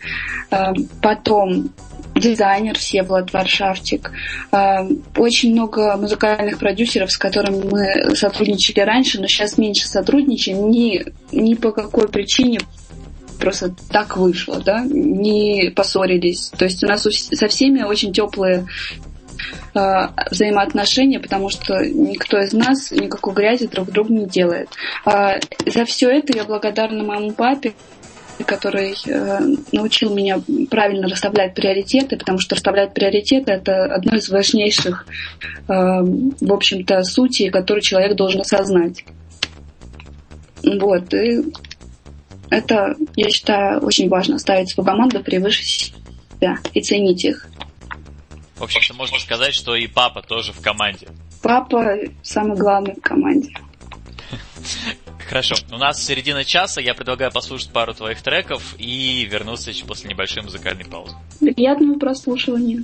Потом 1.01 1.71
дизайнер 2.15 2.77
Всеволод 2.77 3.33
Варшавчик. 3.33 4.11
А, 4.51 4.85
очень 5.17 5.53
много 5.53 5.97
музыкальных 5.97 6.59
продюсеров, 6.59 7.11
с 7.11 7.17
которыми 7.17 7.63
мы 7.63 8.15
сотрудничали 8.15 8.81
раньше, 8.81 9.19
но 9.19 9.27
сейчас 9.27 9.57
меньше 9.57 9.87
сотрудничаем. 9.87 10.69
Ни, 10.69 11.05
ни 11.31 11.55
по 11.55 11.71
какой 11.71 12.07
причине 12.07 12.59
просто 13.39 13.73
так 13.89 14.15
вышло, 14.15 14.61
да, 14.63 14.85
не 14.85 15.71
поссорились. 15.75 16.51
То 16.57 16.65
есть 16.65 16.83
у 16.83 16.87
нас 16.87 17.03
со 17.03 17.47
всеми 17.47 17.81
очень 17.81 18.13
теплые 18.13 18.67
взаимоотношения, 19.73 21.19
потому 21.19 21.49
что 21.49 21.83
никто 21.85 22.39
из 22.39 22.53
нас 22.53 22.91
никакой 22.91 23.33
грязи 23.33 23.67
друг 23.67 23.91
другу 23.91 24.13
не 24.13 24.25
делает. 24.25 24.69
Э, 25.05 25.39
за 25.65 25.85
все 25.85 26.09
это 26.09 26.35
я 26.35 26.43
благодарна 26.43 27.03
моему 27.03 27.31
папе, 27.31 27.73
который 28.45 28.95
э, 29.05 29.39
научил 29.71 30.13
меня 30.13 30.41
правильно 30.69 31.07
расставлять 31.07 31.53
приоритеты, 31.53 32.17
потому 32.17 32.39
что 32.39 32.55
расставлять 32.55 32.93
приоритеты 32.93 33.51
это 33.51 33.85
одно 33.85 34.15
из 34.15 34.29
важнейших, 34.29 35.05
э, 35.67 35.73
в 35.73 36.53
общем-то, 36.53 37.03
сути, 37.03 37.49
которые 37.49 37.81
человек 37.81 38.15
должен 38.15 38.41
осознать. 38.41 39.05
Вот, 40.63 41.13
и 41.13 41.43
это, 42.49 42.95
я 43.15 43.29
считаю, 43.29 43.79
очень 43.81 44.09
важно 44.09 44.37
ставить 44.37 44.69
свою 44.69 44.85
команду 44.85 45.21
превыше 45.21 45.63
себя 45.63 46.57
и 46.73 46.81
ценить 46.81 47.25
их. 47.25 47.47
В 48.55 48.63
общем-то, 48.63 48.93
можно 48.93 49.19
сказать, 49.19 49.53
что 49.53 49.75
и 49.75 49.87
папа 49.87 50.21
тоже 50.21 50.53
в 50.53 50.61
команде. 50.61 51.07
Папа 51.41 51.97
самый 52.21 52.57
главный 52.57 52.95
в 52.95 53.01
команде. 53.01 53.53
Хорошо. 55.27 55.55
У 55.71 55.77
нас 55.77 56.03
середина 56.03 56.43
часа. 56.43 56.81
Я 56.81 56.93
предлагаю 56.93 57.31
послушать 57.31 57.71
пару 57.71 57.93
твоих 57.93 58.21
треков 58.21 58.75
и 58.77 59.27
вернуться 59.29 59.71
после 59.85 60.09
небольшой 60.09 60.43
музыкальной 60.43 60.85
паузы. 60.85 61.15
Приятного 61.39 61.97
прослушивания. 61.97 62.83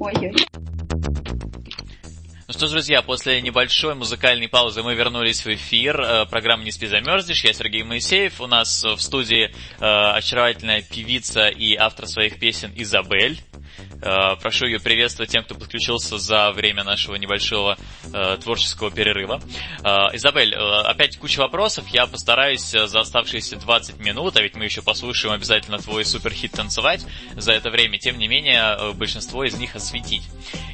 Oi, 0.00 0.12
oi. 0.26 0.32
Ну 2.48 2.54
что 2.54 2.66
ж, 2.66 2.70
друзья, 2.70 3.02
после 3.02 3.42
небольшой 3.42 3.94
музыкальной 3.94 4.48
паузы 4.48 4.82
мы 4.82 4.94
вернулись 4.94 5.44
в 5.44 5.54
эфир. 5.54 6.00
Э, 6.00 6.24
программа 6.24 6.64
«Не 6.64 6.72
спи, 6.72 6.86
замерзнешь». 6.86 7.44
Я 7.44 7.52
Сергей 7.52 7.82
Моисеев. 7.82 8.40
У 8.40 8.46
нас 8.46 8.84
в 8.84 8.98
студии 9.00 9.50
э, 9.78 9.84
очаровательная 9.84 10.80
певица 10.80 11.48
и 11.48 11.74
автор 11.74 12.06
своих 12.06 12.40
песен 12.40 12.72
Изабель. 12.74 13.38
Э, 14.00 14.36
прошу 14.40 14.66
ее 14.66 14.80
приветствовать 14.80 15.30
тем, 15.30 15.44
кто 15.44 15.54
подключился 15.54 16.18
за 16.18 16.52
время 16.52 16.84
нашего 16.84 17.16
небольшого 17.16 17.76
э, 18.12 18.38
творческого 18.42 18.90
перерыва. 18.90 19.40
Э, 19.82 20.14
Изабель, 20.14 20.54
э, 20.54 20.58
опять 20.82 21.18
куча 21.18 21.40
вопросов. 21.40 21.88
Я 21.88 22.06
постараюсь 22.06 22.70
за 22.70 23.00
оставшиеся 23.00 23.56
20 23.56 23.98
минут, 23.98 24.36
а 24.36 24.42
ведь 24.42 24.54
мы 24.54 24.64
еще 24.64 24.82
послушаем 24.82 25.34
обязательно 25.34 25.78
твой 25.78 26.04
суперхит 26.04 26.52
танцевать 26.52 27.04
за 27.36 27.52
это 27.52 27.70
время, 27.70 27.98
тем 27.98 28.18
не 28.18 28.28
менее, 28.28 28.94
большинство 28.94 29.44
из 29.44 29.54
них 29.54 29.74
осветить. 29.76 30.22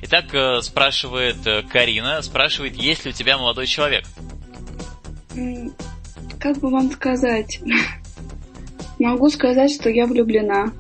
Итак, 0.03 0.63
спрашивает 0.63 1.64
Карина, 1.71 2.23
спрашивает, 2.23 2.77
есть 2.77 3.05
ли 3.05 3.11
у 3.11 3.15
тебя 3.15 3.39
молодой 3.39 3.67
человек? 3.67 4.05
Как 6.41 6.59
бы 6.59 6.71
вам 6.71 6.91
сказать? 6.91 7.61
Могу 8.99 9.29
сказать, 9.29 9.73
что 9.73 9.91
я 9.91 10.07
влюблена. 10.07 10.73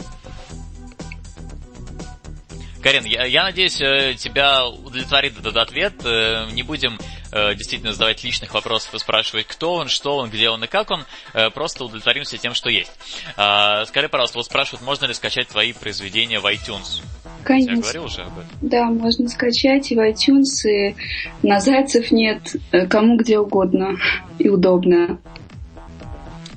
Карин, 2.84 3.04
я, 3.06 3.24
я 3.24 3.44
надеюсь, 3.44 3.80
э, 3.80 4.12
тебя 4.12 4.66
удовлетворит 4.66 5.38
этот 5.38 5.56
ответ. 5.56 5.94
Э, 6.04 6.50
не 6.52 6.62
будем 6.62 6.98
э, 7.32 7.54
действительно 7.54 7.94
задавать 7.94 8.22
личных 8.22 8.52
вопросов 8.52 8.94
и 8.94 8.98
спрашивать, 8.98 9.46
кто 9.46 9.72
он, 9.72 9.88
что 9.88 10.18
он, 10.18 10.28
где 10.28 10.50
он 10.50 10.62
и 10.64 10.66
как 10.66 10.90
он. 10.90 11.06
Просто 11.54 11.84
удовлетворимся 11.84 12.36
тем, 12.36 12.52
что 12.52 12.68
есть. 12.68 12.92
А, 13.38 13.86
скажи, 13.86 14.10
пожалуйста, 14.10 14.36
вот 14.36 14.44
спрашивают, 14.44 14.82
можно 14.82 15.06
ли 15.06 15.14
скачать 15.14 15.48
твои 15.48 15.72
произведения 15.72 16.40
в 16.40 16.44
iTunes? 16.44 17.02
Конечно. 17.44 17.74
Я 17.74 17.80
говорил 17.80 18.04
уже 18.04 18.22
об 18.22 18.38
этом. 18.38 18.50
Да, 18.62 18.86
можно 18.86 19.28
скачать 19.28 19.92
и 19.92 19.94
в 19.94 19.98
iTunes, 19.98 20.68
и 20.68 20.96
на 21.42 21.60
Зайцев 21.60 22.10
нет, 22.10 22.56
кому 22.88 23.16
где 23.16 23.38
угодно 23.38 23.96
и 24.38 24.48
удобно. 24.48 25.18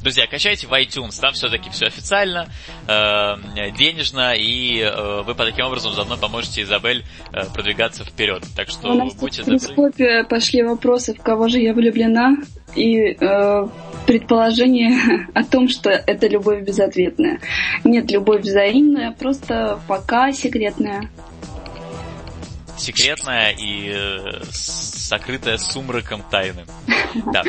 Друзья, 0.08 0.26
качайте 0.26 0.68
в 0.68 0.72
iTunes, 0.72 1.20
там 1.20 1.34
все-таки 1.34 1.70
все 1.70 1.88
официально, 1.88 2.48
э, 2.88 3.72
денежно, 3.78 4.36
и 4.38 4.80
э, 4.80 5.22
вы 5.24 5.36
по 5.36 5.44
таким 5.44 5.66
образом 5.66 5.92
заодно 5.92 6.16
поможете 6.16 6.62
Изабель 6.62 7.04
э, 7.34 7.44
продвигаться 7.54 8.06
вперед. 8.06 8.42
Так 8.56 8.70
что 8.70 8.92
У 8.92 8.94
нас 8.94 9.14
будьте 9.16 9.42
в 9.42 9.48
перископе 9.48 10.24
пошли 10.24 10.64
вопросы, 10.64 11.14
в 11.14 11.22
кого 11.22 11.50
же 11.50 11.60
я 11.60 11.74
влюблена, 11.74 12.38
и 12.74 13.18
э, 13.20 13.68
предположение 14.06 15.28
о 15.34 15.44
том, 15.44 15.68
что 15.68 15.90
это 15.90 16.30
любовь 16.30 16.62
безответная. 16.62 17.42
Нет, 17.84 18.10
любовь 18.10 18.44
взаимная, 18.44 19.12
просто 19.12 19.78
пока 19.90 20.32
секретная 20.32 21.10
секретная 22.78 23.52
и 23.58 23.92
э, 23.92 24.44
сокрытая 25.08 25.58
сумраком 25.58 26.22
тайны. 26.30 26.66
Да. 27.32 27.44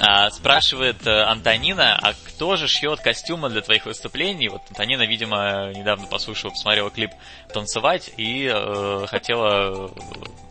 А, 0.00 0.30
спрашивает 0.30 1.06
э, 1.06 1.22
Антонина, 1.22 1.96
а 1.96 2.12
кто 2.12 2.56
же 2.56 2.66
шьет 2.66 3.00
костюмы 3.00 3.48
для 3.50 3.62
твоих 3.62 3.86
выступлений? 3.86 4.48
Вот 4.48 4.62
Антонина, 4.68 5.06
видимо, 5.06 5.72
недавно 5.74 6.06
послушала, 6.06 6.50
посмотрела 6.50 6.90
клип 6.90 7.10
«Танцевать» 7.52 8.10
и 8.16 8.50
э, 8.52 9.06
хотела 9.06 9.86
э, 9.86 9.88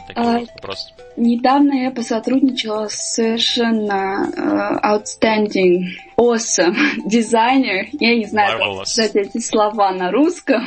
такой 0.07 0.23
а, 0.23 0.39
вопрос. 0.55 0.93
Недавно 1.17 1.73
я 1.73 1.91
посотрудничала 1.91 2.87
с 2.87 3.13
совершенно 3.15 4.29
uh, 4.35 5.01
outstanding, 5.01 5.81
awesome 6.17 6.75
дизайнер. 7.05 7.87
Я 7.99 8.15
не 8.15 8.25
знаю, 8.25 8.59
Marvelous. 8.59 8.77
как 8.77 8.87
сказать 8.87 9.15
эти 9.15 9.39
слова 9.39 9.91
на 9.91 10.11
русском. 10.11 10.65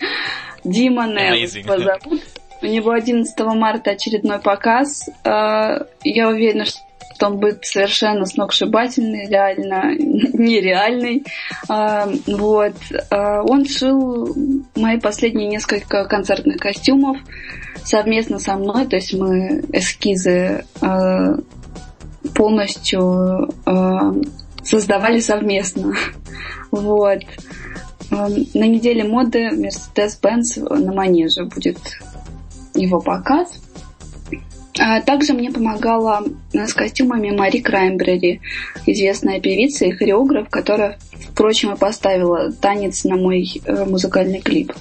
Дима 0.64 1.06
Нелл 1.06 1.34
его 1.34 1.78
зовут. 1.78 2.22
У 2.62 2.66
него 2.66 2.90
11 2.90 3.38
марта 3.54 3.92
очередной 3.92 4.38
показ. 4.38 5.08
А, 5.24 5.86
я 6.04 6.28
уверена, 6.28 6.66
что 6.66 7.26
он 7.26 7.38
будет 7.38 7.64
совершенно 7.64 8.26
сногсшибательный, 8.26 9.28
реально 9.28 9.94
нереальный. 9.96 11.24
А, 11.68 12.08
вот. 12.26 12.74
А, 13.10 13.42
он 13.42 13.64
шил 13.64 14.36
мои 14.76 14.98
последние 14.98 15.48
несколько 15.48 16.04
концертных 16.04 16.58
костюмов 16.58 17.16
совместно 17.82 18.38
со 18.38 18.56
мной, 18.56 18.86
то 18.86 18.96
есть 18.96 19.14
мы 19.14 19.64
эскизы 19.72 20.64
полностью 22.34 23.48
создавали 24.62 25.20
совместно. 25.20 25.94
Вот. 26.70 27.18
На 28.10 28.66
неделе 28.66 29.02
моды 29.02 29.50
Mercedes-Benz 29.50 30.60
на 30.68 30.92
манеже 30.92 31.44
будет 31.44 31.78
его 32.82 33.00
показ. 33.00 33.60
А 34.78 35.00
также 35.02 35.34
мне 35.34 35.50
помогала 35.50 36.22
с 36.52 36.72
костюмами 36.72 37.30
Мари 37.30 37.58
Краймбрери, 37.58 38.40
известная 38.86 39.40
певица 39.40 39.84
и 39.84 39.90
хореограф, 39.90 40.48
которая, 40.48 40.98
впрочем, 41.32 41.72
и 41.72 41.76
поставила 41.76 42.50
танец 42.52 43.04
на 43.04 43.16
мой 43.16 43.46
э, 43.64 43.84
музыкальный 43.84 44.40
клип. 44.40 44.72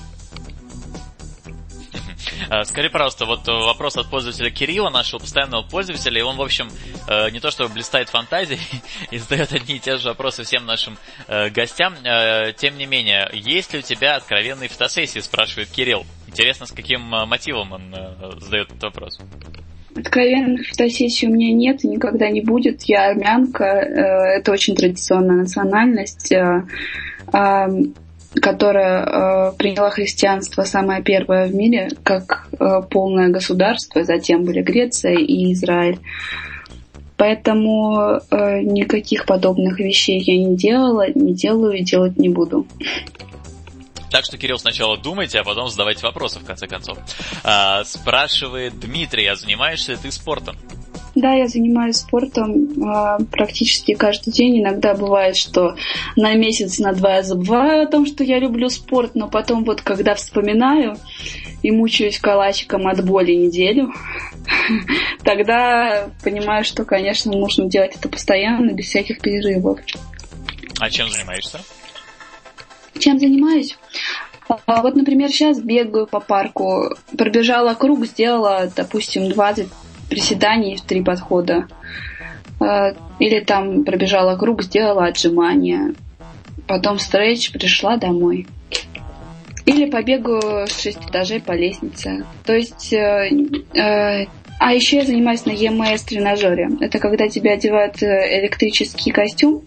А, 2.50 2.64
скажи, 2.64 2.90
пожалуйста, 2.90 3.26
вот 3.26 3.48
вопрос 3.48 3.98
от 3.98 4.10
пользователя 4.10 4.50
Кирилла, 4.52 4.90
нашего 4.90 5.20
постоянного 5.20 5.64
пользователя, 5.64 6.20
и 6.20 6.24
он, 6.24 6.38
в 6.38 6.42
общем, 6.42 6.70
э, 7.08 7.30
не 7.32 7.40
то 7.40 7.52
чтобы 7.52 7.74
блистает 7.74 8.10
фантазией 8.10 8.60
и 9.12 9.18
задает 9.18 9.54
одни 9.54 9.76
и 9.76 9.80
те 9.80 9.98
же 9.98 10.10
вопросы 10.10 10.44
всем 10.44 10.66
нашим 10.66 10.98
гостям, 11.28 11.96
тем 12.58 12.78
не 12.78 12.86
менее, 12.86 13.30
есть 13.34 13.74
ли 13.74 13.80
у 13.80 13.82
тебя 13.82 14.16
откровенные 14.16 14.70
фотосессии, 14.70 15.20
спрашивает 15.20 15.70
Кирилл. 15.70 16.06
Интересно, 16.30 16.68
с 16.68 16.72
каким 16.72 17.14
э, 17.14 17.26
мотивом 17.26 17.72
он 17.72 17.94
э, 17.94 18.40
задает 18.40 18.70
этот 18.70 18.84
вопрос? 18.84 19.20
Откровенных 19.96 20.68
фотосессий 20.68 21.28
у 21.28 21.32
меня 21.32 21.52
нет 21.54 21.84
и 21.84 21.88
никогда 21.88 22.30
не 22.30 22.42
будет. 22.42 22.84
Я 22.84 23.10
армянка, 23.10 23.64
э, 23.66 24.38
это 24.38 24.52
очень 24.52 24.76
традиционная 24.76 25.38
национальность, 25.38 26.32
которая 28.34 29.52
приняла 29.54 29.90
христианство 29.90 30.64
самое 30.64 31.02
первое 31.02 31.48
в 31.48 31.56
мире 31.56 31.90
как 32.04 32.48
полное 32.92 33.30
государство, 33.30 34.04
затем 34.04 34.44
были 34.44 34.62
Греция 34.62 35.16
и 35.16 35.54
Израиль. 35.54 36.00
Поэтому 37.18 38.22
никаких 38.32 39.26
подобных 39.26 39.80
вещей 39.80 40.20
я 40.22 40.38
не 40.38 40.56
делала, 40.56 41.12
не 41.14 41.34
делаю 41.34 41.74
и 41.74 41.84
делать 41.84 42.18
не 42.18 42.30
буду. 42.30 42.66
Так 44.10 44.26
что, 44.26 44.38
Кирилл, 44.38 44.58
сначала 44.58 44.98
думайте, 44.98 45.40
а 45.40 45.44
потом 45.44 45.70
задавайте 45.70 46.02
вопросы, 46.04 46.40
в 46.40 46.46
конце 46.46 46.66
концов. 46.66 46.98
А, 47.44 47.84
спрашивает 47.84 48.80
Дмитрий, 48.80 49.28
а 49.28 49.36
занимаешься 49.36 49.98
ты 50.02 50.12
спортом? 50.12 50.56
Да, 51.20 51.34
я 51.34 51.48
занимаюсь 51.48 51.98
спортом 51.98 52.82
э, 52.82 53.18
практически 53.30 53.94
каждый 53.94 54.32
день. 54.32 54.62
Иногда 54.62 54.94
бывает, 54.94 55.36
что 55.36 55.76
на 56.16 56.34
месяц, 56.34 56.80
на 56.80 56.94
два 56.94 57.16
я 57.16 57.24
забываю 57.24 57.84
о 57.84 57.88
том, 57.88 58.06
что 58.06 58.24
я 58.24 58.40
люблю 58.40 58.70
спорт, 58.70 59.16
но 59.16 59.28
потом 59.28 59.66
вот 59.66 59.82
когда 59.82 60.16
вспоминаю 60.16 60.96
и 61.62 61.72
мучаюсь 61.72 62.20
калачиком 62.20 62.88
от 62.88 63.04
боли 63.04 63.34
неделю, 63.34 63.92
тогда 65.26 66.10
понимаю, 66.24 66.64
что, 66.64 66.86
конечно, 66.86 67.34
нужно 67.34 67.66
делать 67.66 67.98
это 67.98 68.08
постоянно, 68.08 68.72
без 68.72 68.86
всяких 68.86 69.20
перерывов. 69.20 69.82
А 70.80 70.90
чем 70.90 71.10
занимаешься? 71.10 71.60
Чем 72.98 73.20
занимаюсь? 73.20 73.78
А, 74.48 74.82
вот, 74.82 74.96
например, 74.96 75.30
сейчас 75.32 75.60
бегаю 75.60 76.08
по 76.08 76.22
парку, 76.22 76.96
пробежала 77.18 77.74
круг, 77.74 78.06
сделала, 78.06 78.72
допустим, 78.74 79.30
20 79.30 79.68
приседаний 80.10 80.76
в 80.76 80.82
три 80.82 81.02
подхода. 81.02 81.68
А, 82.60 82.94
или 83.20 83.40
там 83.40 83.84
пробежала 83.84 84.36
круг, 84.38 84.64
сделала 84.64 85.06
отжимания. 85.06 85.94
Потом 86.68 87.00
стретч, 87.00 87.52
пришла 87.52 87.98
домой. 87.98 88.48
Или 89.66 89.90
побегу 89.90 90.40
с 90.68 90.82
шесть 90.82 91.04
этажей 91.08 91.42
по 91.42 91.54
лестнице. 91.54 92.26
То 92.46 92.54
есть... 92.54 92.94
Э, 92.94 93.30
э, 93.74 94.26
а 94.62 94.74
еще 94.74 94.98
я 94.98 95.06
занимаюсь 95.06 95.46
на 95.46 95.52
EMS 95.52 96.06
тренажере. 96.06 96.70
Это 96.82 97.00
когда 97.00 97.30
тебя 97.30 97.54
одевают 97.54 98.04
э, 98.04 98.42
электрический 98.42 99.12
костюм, 99.12 99.64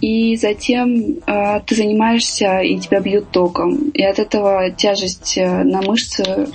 и 0.00 0.34
затем 0.36 1.18
э, 1.26 1.60
ты 1.66 1.74
занимаешься, 1.74 2.60
и 2.60 2.78
тебя 2.78 3.00
бьют 3.00 3.30
током. 3.30 3.90
И 3.90 4.02
от 4.02 4.18
этого 4.18 4.70
тяжесть 4.70 5.36
э, 5.36 5.62
на 5.62 5.82
мышцы, 5.82 6.24
э, 6.26 6.46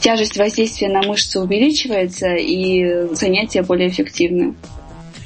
тяжесть 0.00 0.36
воздействия 0.36 0.88
на 0.88 1.02
мышцы 1.02 1.40
увеличивается, 1.40 2.34
и 2.34 3.14
занятия 3.14 3.62
более 3.62 3.88
эффективны. 3.88 4.54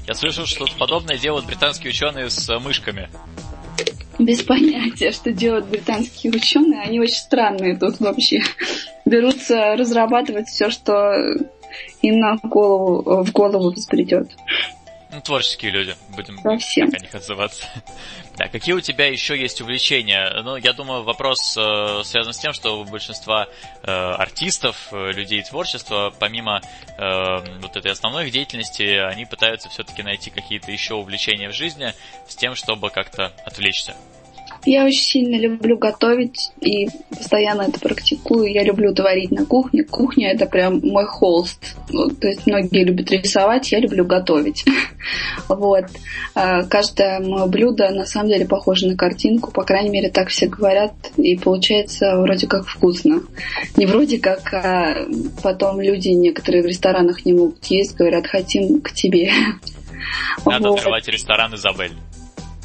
Я 0.06 0.14
слышал, 0.14 0.46
что 0.46 0.66
подобное 0.78 1.16
делают 1.16 1.46
британские 1.46 1.90
ученые 1.90 2.28
с 2.28 2.58
мышками. 2.58 3.08
Без 4.18 4.42
понятия, 4.42 5.10
что 5.10 5.32
делают 5.32 5.66
британские 5.66 6.32
ученые. 6.32 6.82
Они 6.82 7.00
очень 7.00 7.16
странные 7.16 7.76
тут 7.76 8.00
вообще. 8.00 8.40
Берутся 9.04 9.74
разрабатывать 9.76 10.48
все, 10.48 10.70
что 10.70 11.14
им 12.02 12.18
на 12.18 12.36
голову, 12.36 13.22
в 13.24 13.32
голову 13.32 13.70
взбредет. 13.70 14.30
Ну, 15.12 15.20
творческие 15.20 15.70
люди, 15.72 15.94
будем 16.08 16.38
Совсем. 16.40 16.90
так 16.90 17.00
о 17.00 17.04
них 17.04 17.14
отзываться. 17.14 17.66
Да, 18.38 18.48
какие 18.48 18.74
у 18.74 18.80
тебя 18.80 19.08
еще 19.08 19.38
есть 19.38 19.60
увлечения? 19.60 20.40
Ну, 20.42 20.56
я 20.56 20.72
думаю, 20.72 21.02
вопрос 21.02 21.54
э, 21.54 22.00
связан 22.02 22.32
с 22.32 22.38
тем, 22.38 22.54
что 22.54 22.80
у 22.80 22.84
большинства 22.84 23.46
э, 23.82 23.90
артистов, 23.90 24.88
э, 24.90 25.12
людей 25.12 25.42
творчества, 25.42 26.14
помимо 26.18 26.62
э, 26.96 27.58
вот 27.60 27.76
этой 27.76 27.92
основной 27.92 28.26
их 28.26 28.32
деятельности, 28.32 28.84
они 28.84 29.26
пытаются 29.26 29.68
все-таки 29.68 30.02
найти 30.02 30.30
какие-то 30.30 30.72
еще 30.72 30.94
увлечения 30.94 31.50
в 31.50 31.52
жизни 31.52 31.92
с 32.26 32.34
тем, 32.34 32.54
чтобы 32.54 32.88
как-то 32.88 33.34
отвлечься. 33.44 33.94
Я 34.64 34.84
очень 34.84 35.02
сильно 35.02 35.36
люблю 35.36 35.76
готовить 35.76 36.50
и 36.60 36.86
постоянно 37.10 37.62
это 37.62 37.80
практикую. 37.80 38.52
Я 38.52 38.62
люблю 38.62 38.94
творить 38.94 39.32
на 39.32 39.44
кухне. 39.44 39.82
Кухня 39.82 40.30
это 40.30 40.46
прям 40.46 40.80
мой 40.80 41.04
холст. 41.04 41.76
Вот, 41.90 42.20
то 42.20 42.28
есть 42.28 42.46
многие 42.46 42.84
любят 42.84 43.10
рисовать, 43.10 43.72
я 43.72 43.80
люблю 43.80 44.04
готовить. 44.04 44.64
Вот. 45.48 45.86
А, 46.34 46.62
каждое 46.62 47.18
мое 47.18 47.46
блюдо 47.46 47.90
на 47.90 48.06
самом 48.06 48.28
деле 48.28 48.46
похоже 48.46 48.86
на 48.86 48.96
картинку. 48.96 49.50
По 49.50 49.64
крайней 49.64 49.90
мере, 49.90 50.10
так 50.10 50.28
все 50.28 50.46
говорят. 50.46 50.92
И 51.16 51.36
получается 51.36 52.16
вроде 52.18 52.46
как 52.46 52.66
вкусно. 52.68 53.20
Не 53.76 53.86
вроде 53.86 54.18
как, 54.18 54.54
а 54.54 54.94
потом 55.42 55.80
люди 55.80 56.10
некоторые 56.10 56.62
в 56.62 56.66
ресторанах 56.66 57.26
не 57.26 57.32
могут 57.32 57.64
есть, 57.66 57.96
говорят, 57.96 58.28
хотим 58.28 58.80
к 58.80 58.92
тебе. 58.92 59.32
Надо 60.46 60.68
вот. 60.68 60.76
открывать 60.76 61.08
ресторан 61.08 61.54
Изабель. 61.54 61.92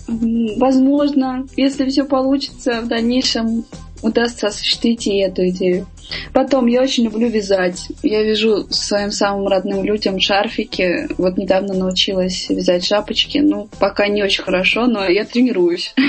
Возможно, 0.08 1.46
если 1.58 1.90
все 1.90 2.06
получится, 2.06 2.82
в 2.82 2.88
дальнейшем 2.88 3.66
удастся 4.02 4.48
осуществить 4.48 5.08
и 5.08 5.18
эту 5.18 5.50
идею. 5.50 5.88
Потом, 6.34 6.68
я 6.68 6.82
очень 6.82 7.06
люблю 7.06 7.28
вязать. 7.28 7.88
Я 8.04 8.24
вяжу 8.24 8.68
своим 8.70 9.12
самым 9.12 9.48
родным 9.48 9.84
людям 9.84 10.20
шарфики. 10.20 11.08
Вот 11.18 11.38
недавно 11.38 11.74
научилась 11.74 12.50
вязать 12.50 12.86
шапочки. 12.86 13.40
Ну, 13.40 13.70
пока 13.80 14.08
не 14.08 14.24
очень 14.24 14.44
хорошо, 14.44 14.88
но 14.88 15.06
я 15.08 15.26
тренируюсь. 15.26 15.94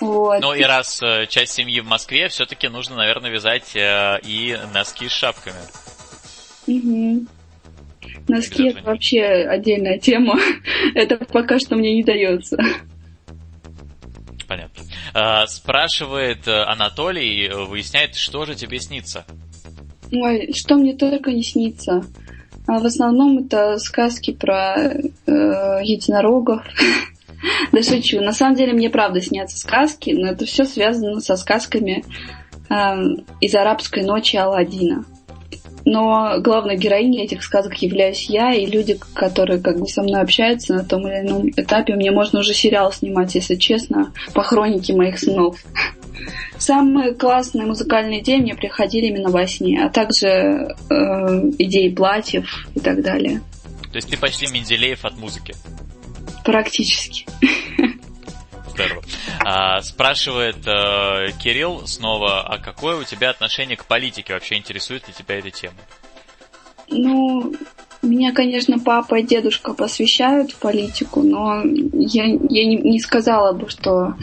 Вот. 0.00 0.40
Ну 0.42 0.54
и 0.54 0.62
раз 0.62 1.02
э, 1.02 1.26
часть 1.28 1.54
семьи 1.54 1.80
в 1.80 1.88
Москве, 1.88 2.28
все-таки 2.28 2.68
нужно, 2.68 2.94
наверное, 2.94 3.32
вязать 3.32 3.74
э, 3.74 4.20
и 4.22 4.56
носки 4.72 5.08
с 5.08 5.10
шапками. 5.10 5.56
Угу. 6.68 7.26
Носки 8.28 8.68
это 8.68 8.84
вообще 8.84 9.24
отдельная 9.24 9.98
тема. 9.98 10.38
это 10.94 11.16
пока 11.16 11.58
что 11.58 11.74
мне 11.74 11.96
не 11.96 12.04
дается. 12.04 12.58
Понятно. 14.48 14.82
А, 15.12 15.46
спрашивает 15.46 16.48
э, 16.48 16.62
Анатолий, 16.64 17.46
э, 17.46 17.64
выясняет, 17.66 18.14
что 18.14 18.46
же 18.46 18.54
тебе 18.54 18.80
снится? 18.80 19.26
Ой, 20.10 20.54
что 20.54 20.76
мне 20.76 20.96
только 20.96 21.32
не 21.32 21.42
снится. 21.42 22.02
А 22.66 22.78
в 22.78 22.86
основном 22.86 23.44
это 23.44 23.76
сказки 23.76 24.32
про 24.32 24.74
э, 24.76 25.02
единорогов. 25.26 26.62
да 27.72 27.82
шучу. 27.82 28.22
На 28.22 28.32
самом 28.32 28.56
деле 28.56 28.72
мне 28.72 28.88
правда 28.88 29.20
снятся 29.20 29.58
сказки, 29.58 30.10
но 30.10 30.28
это 30.28 30.46
все 30.46 30.64
связано 30.64 31.20
со 31.20 31.36
сказками 31.36 32.04
э, 32.70 32.74
из 33.42 33.54
арабской 33.54 34.02
ночи 34.02 34.36
Алладина 34.36 35.04
но 35.84 36.40
главной 36.40 36.76
героиней 36.76 37.24
этих 37.24 37.42
сказок 37.42 37.74
являюсь 37.76 38.28
я, 38.28 38.52
и 38.52 38.66
люди, 38.66 38.98
которые 39.14 39.60
как 39.60 39.78
бы 39.78 39.86
со 39.86 40.02
мной 40.02 40.20
общаются 40.20 40.74
на 40.74 40.84
том 40.84 41.06
или 41.08 41.26
ином 41.26 41.50
этапе, 41.50 41.94
мне 41.94 42.10
можно 42.10 42.40
уже 42.40 42.54
сериал 42.54 42.92
снимать, 42.92 43.34
если 43.34 43.54
честно, 43.56 44.12
по 44.34 44.42
хронике 44.42 44.94
моих 44.94 45.18
снов. 45.18 45.56
Самые 46.58 47.14
классные 47.14 47.66
музыкальные 47.66 48.20
идеи 48.20 48.38
мне 48.38 48.54
приходили 48.54 49.06
именно 49.06 49.30
во 49.30 49.46
сне, 49.46 49.82
а 49.82 49.88
также 49.88 50.26
э, 50.26 50.94
идеи 51.58 51.88
платьев 51.88 52.68
и 52.74 52.80
так 52.80 53.02
далее. 53.02 53.40
То 53.92 53.96
есть 53.96 54.10
ты 54.10 54.16
почти 54.18 54.46
Менделеев 54.48 55.04
от 55.04 55.16
музыки? 55.16 55.54
Практически. 56.44 57.26
Здорово. 58.74 59.02
А, 59.50 59.80
спрашивает 59.80 60.58
э, 60.66 61.32
Кирилл 61.42 61.86
снова, 61.86 62.42
а 62.42 62.58
какое 62.58 62.96
у 62.96 63.04
тебя 63.04 63.30
отношение 63.30 63.78
к 63.78 63.86
политике? 63.86 64.34
Вообще 64.34 64.56
интересует 64.56 65.08
ли 65.08 65.14
тебя 65.14 65.38
эта 65.38 65.50
тема? 65.50 65.76
Ну, 66.90 67.54
меня, 68.02 68.34
конечно, 68.34 68.78
папа 68.78 69.20
и 69.20 69.22
дедушка 69.22 69.72
посвящают 69.72 70.52
в 70.52 70.56
политику, 70.56 71.22
но 71.22 71.62
я, 71.64 72.24
я 72.24 72.66
не, 72.66 72.76
не 72.76 73.00
сказала 73.00 73.54
бы, 73.54 73.70
что 73.70 74.16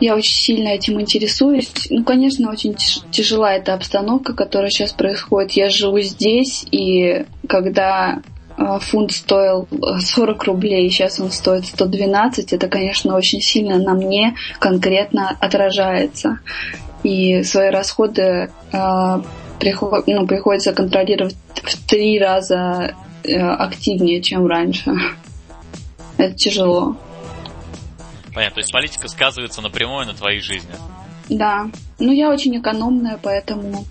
я 0.00 0.16
очень 0.16 0.34
сильно 0.34 0.70
этим 0.70 1.00
интересуюсь. 1.00 1.70
Ну, 1.88 2.02
конечно, 2.02 2.50
очень 2.50 2.74
тяжела 3.12 3.52
эта 3.52 3.74
обстановка, 3.74 4.34
которая 4.34 4.70
сейчас 4.70 4.92
происходит. 4.92 5.52
Я 5.52 5.68
живу 5.68 6.00
здесь, 6.00 6.66
и 6.72 7.26
когда 7.48 8.22
фунт 8.56 9.12
стоил 9.12 9.68
40 9.70 10.42
э, 10.42 10.46
рублей, 10.46 10.90
сейчас 10.90 11.20
он 11.20 11.30
стоит 11.30 11.66
112, 11.66 12.52
это, 12.52 12.68
конечно, 12.68 13.16
очень 13.16 13.40
сильно 13.40 13.78
на 13.78 13.94
мне 13.94 14.36
конкретно 14.58 15.36
отражается. 15.40 16.38
И 17.02 17.42
свои 17.42 17.70
расходы 17.70 18.50
э, 18.72 19.22
приход, 19.60 20.06
ну, 20.06 20.26
приходится 20.26 20.72
контролировать 20.72 21.36
в 21.54 21.86
три 21.86 22.18
раза 22.18 22.94
э, 23.24 23.38
активнее, 23.38 24.22
чем 24.22 24.46
раньше. 24.46 24.92
Это 26.16 26.34
тяжело. 26.34 26.96
Понятно, 28.32 28.54
то 28.54 28.60
есть 28.60 28.72
политика 28.72 29.08
сказывается 29.08 29.60
напрямую 29.62 30.06
на 30.06 30.14
твоей 30.14 30.40
жизни. 30.40 30.74
Да. 31.28 31.68
Ну, 31.98 32.12
я 32.12 32.30
очень 32.30 32.56
экономная, 32.58 33.18
поэтому 33.22 33.84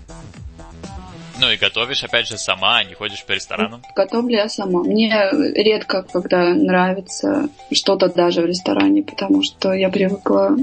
ну 1.44 1.52
и 1.52 1.56
готовишь, 1.56 2.02
опять 2.02 2.26
же, 2.26 2.38
сама, 2.38 2.78
а 2.78 2.84
не 2.84 2.94
ходишь 2.94 3.24
по 3.24 3.32
ресторанам? 3.32 3.82
Готовлю 3.94 4.36
я 4.36 4.48
сама. 4.48 4.82
Мне 4.82 5.28
редко, 5.32 6.02
когда 6.02 6.54
нравится 6.54 7.48
что-то 7.72 8.08
даже 8.08 8.42
в 8.42 8.46
ресторане, 8.46 9.02
потому 9.02 9.42
что 9.42 9.72
я 9.72 9.90
привыкла 9.90 10.56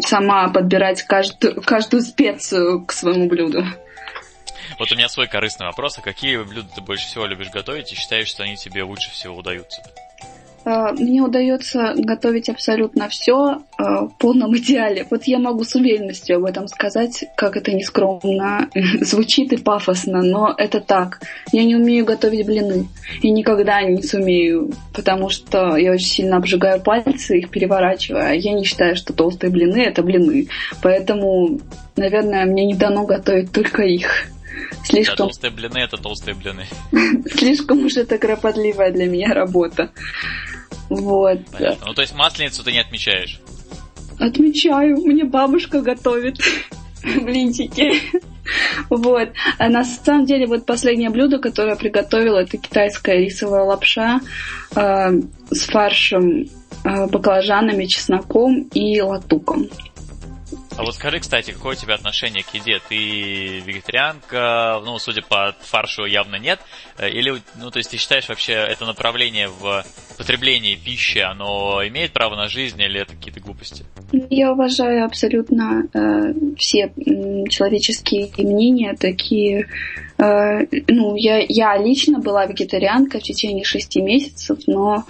сама 0.00 0.48
подбирать 0.48 1.02
каждую, 1.02 1.60
каждую 1.62 2.02
специю 2.02 2.84
к 2.84 2.92
своему 2.92 3.28
блюду. 3.28 3.64
Вот 4.78 4.90
у 4.90 4.96
меня 4.96 5.08
свой 5.08 5.28
корыстный 5.28 5.66
вопрос. 5.66 5.98
А 5.98 6.00
какие 6.00 6.38
блюда 6.38 6.68
ты 6.74 6.80
больше 6.80 7.06
всего 7.06 7.26
любишь 7.26 7.50
готовить 7.50 7.92
и 7.92 7.94
считаешь, 7.94 8.28
что 8.28 8.42
они 8.42 8.56
тебе 8.56 8.82
лучше 8.84 9.10
всего 9.10 9.36
удаются? 9.36 9.82
А, 10.64 10.92
мне 10.92 11.22
удается 11.22 11.94
готовить 11.96 12.48
абсолютно 12.48 13.08
все 13.08 13.62
а, 13.76 14.06
в 14.06 14.16
полном 14.18 14.56
идеале. 14.56 15.06
Вот 15.10 15.24
я 15.24 15.38
могу 15.38 15.64
с 15.64 15.74
уверенностью 15.74 16.36
об 16.36 16.44
этом 16.44 16.68
сказать, 16.68 17.24
как 17.36 17.56
это 17.56 17.72
нескромно 17.72 18.68
звучит 19.00 19.52
и 19.52 19.56
пафосно, 19.56 20.22
но 20.22 20.54
это 20.56 20.80
так. 20.80 21.20
Я 21.52 21.64
не 21.64 21.74
умею 21.76 22.04
готовить 22.04 22.46
блины 22.46 22.88
и 23.20 23.30
никогда 23.30 23.82
не 23.82 24.02
сумею, 24.02 24.72
потому 24.94 25.30
что 25.30 25.76
я 25.76 25.92
очень 25.92 26.06
сильно 26.06 26.36
обжигаю 26.36 26.80
пальцы, 26.80 27.38
их 27.38 27.50
переворачивая. 27.50 28.34
Я 28.34 28.52
не 28.52 28.64
считаю, 28.64 28.94
что 28.94 29.12
толстые 29.12 29.50
блины 29.50 29.82
это 29.82 30.02
блины, 30.02 30.48
поэтому, 30.80 31.60
наверное, 31.96 32.46
мне 32.46 32.66
не 32.66 32.74
дано 32.74 33.04
готовить 33.04 33.52
только 33.52 33.82
их. 33.82 34.28
Слишком... 34.84 35.16
Да, 35.16 35.24
толстые 35.24 35.50
блины 35.50 35.78
это 35.78 35.96
толстые 35.96 36.34
блины. 36.34 36.66
Слишком 37.30 37.84
уж 37.84 37.96
это 37.96 38.18
кропотливая 38.18 38.92
для 38.92 39.06
меня 39.06 39.32
работа. 39.32 39.90
Вот. 40.88 41.38
Понятно. 41.50 41.86
Ну, 41.86 41.94
то 41.94 42.02
есть 42.02 42.14
масленицу 42.14 42.62
ты 42.62 42.72
не 42.72 42.80
отмечаешь? 42.80 43.40
Отмечаю. 44.18 44.98
Мне 44.98 45.24
бабушка 45.24 45.80
готовит 45.80 46.38
блинчики. 47.02 48.00
Вот. 48.90 49.30
А 49.58 49.68
на 49.68 49.84
самом 49.84 50.26
деле, 50.26 50.46
вот 50.46 50.66
последнее 50.66 51.10
блюдо, 51.10 51.38
которое 51.38 51.70
я 51.70 51.76
приготовила, 51.76 52.38
это 52.38 52.58
китайская 52.58 53.18
рисовая 53.18 53.62
лапша 53.62 54.20
э, 54.74 55.20
с 55.50 55.60
фаршем, 55.66 56.48
э, 56.84 57.06
баклажанами, 57.06 57.86
чесноком 57.86 58.68
и 58.74 59.00
латуком. 59.00 59.68
А 60.76 60.84
вот 60.84 60.94
скажи, 60.94 61.20
кстати, 61.20 61.50
какое 61.50 61.76
у 61.76 61.78
тебя 61.78 61.94
отношение 61.94 62.42
к 62.42 62.54
еде? 62.54 62.80
Ты 62.88 63.60
вегетарианка, 63.60 64.80
ну, 64.84 64.98
судя 64.98 65.22
по 65.22 65.54
фаршу, 65.60 66.06
явно 66.06 66.36
нет. 66.36 66.60
Э, 66.98 67.10
или, 67.10 67.42
ну, 67.56 67.70
то 67.70 67.78
есть 67.78 67.90
ты 67.90 67.98
считаешь 67.98 68.28
вообще 68.28 68.54
это 68.54 68.86
направление 68.86 69.48
в 69.48 69.84
потреблении 70.16 70.74
пищи, 70.74 71.18
оно 71.18 71.86
имеет 71.86 72.12
право 72.12 72.36
на 72.36 72.48
жизнь 72.48 72.80
или 72.80 73.00
это 73.00 73.14
какие-то 73.14 73.40
глупости? 73.40 73.84
Я 74.30 74.52
уважаю 74.52 75.04
абсолютно 75.04 75.84
э, 75.92 76.32
все 76.56 76.92
человеческие 77.50 78.30
мнения, 78.38 78.94
такие 78.98 79.66
э, 80.18 80.66
ну, 80.88 81.16
я, 81.16 81.44
я 81.48 81.76
лично 81.76 82.18
была 82.18 82.46
вегетарианкой 82.46 83.20
в 83.20 83.24
течение 83.24 83.64
шести 83.64 84.00
месяцев, 84.00 84.58
но 84.66 85.04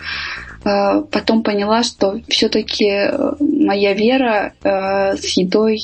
потом 0.63 1.43
поняла, 1.43 1.83
что 1.83 2.21
все-таки 2.29 2.87
э, 2.87 3.33
моя 3.41 3.95
вера 3.95 4.53
э, 4.63 5.17
с 5.17 5.37
едой 5.37 5.81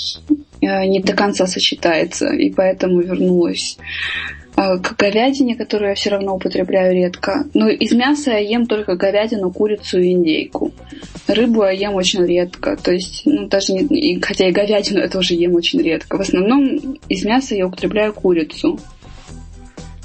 э, 0.60 0.86
не 0.86 1.00
до 1.00 1.14
конца 1.14 1.46
сочетается, 1.46 2.28
и 2.28 2.50
поэтому 2.50 3.00
вернулась 3.00 3.76
к 4.56 4.96
говядине, 4.98 5.54
которую 5.54 5.90
я 5.90 5.94
все 5.94 6.10
равно 6.10 6.34
употребляю 6.34 6.92
редко. 6.92 7.44
Но 7.54 7.68
из 7.68 7.92
мяса 7.92 8.32
я 8.32 8.38
ем 8.38 8.66
только 8.66 8.96
говядину, 8.96 9.52
курицу 9.52 10.00
и 10.00 10.10
индейку. 10.10 10.72
Рыбу 11.28 11.62
я 11.62 11.70
ем 11.70 11.94
очень 11.94 12.26
редко. 12.26 12.76
То 12.76 12.90
есть, 12.90 13.22
ну, 13.24 13.46
даже 13.46 13.74
не, 13.74 14.20
хотя 14.20 14.48
и 14.48 14.50
говядину 14.50 14.98
я 14.98 15.08
тоже 15.08 15.34
ем 15.34 15.54
очень 15.54 15.80
редко. 15.80 16.16
В 16.16 16.22
основном 16.22 16.98
из 17.08 17.24
мяса 17.24 17.54
я 17.54 17.68
употребляю 17.68 18.12
курицу. 18.12 18.80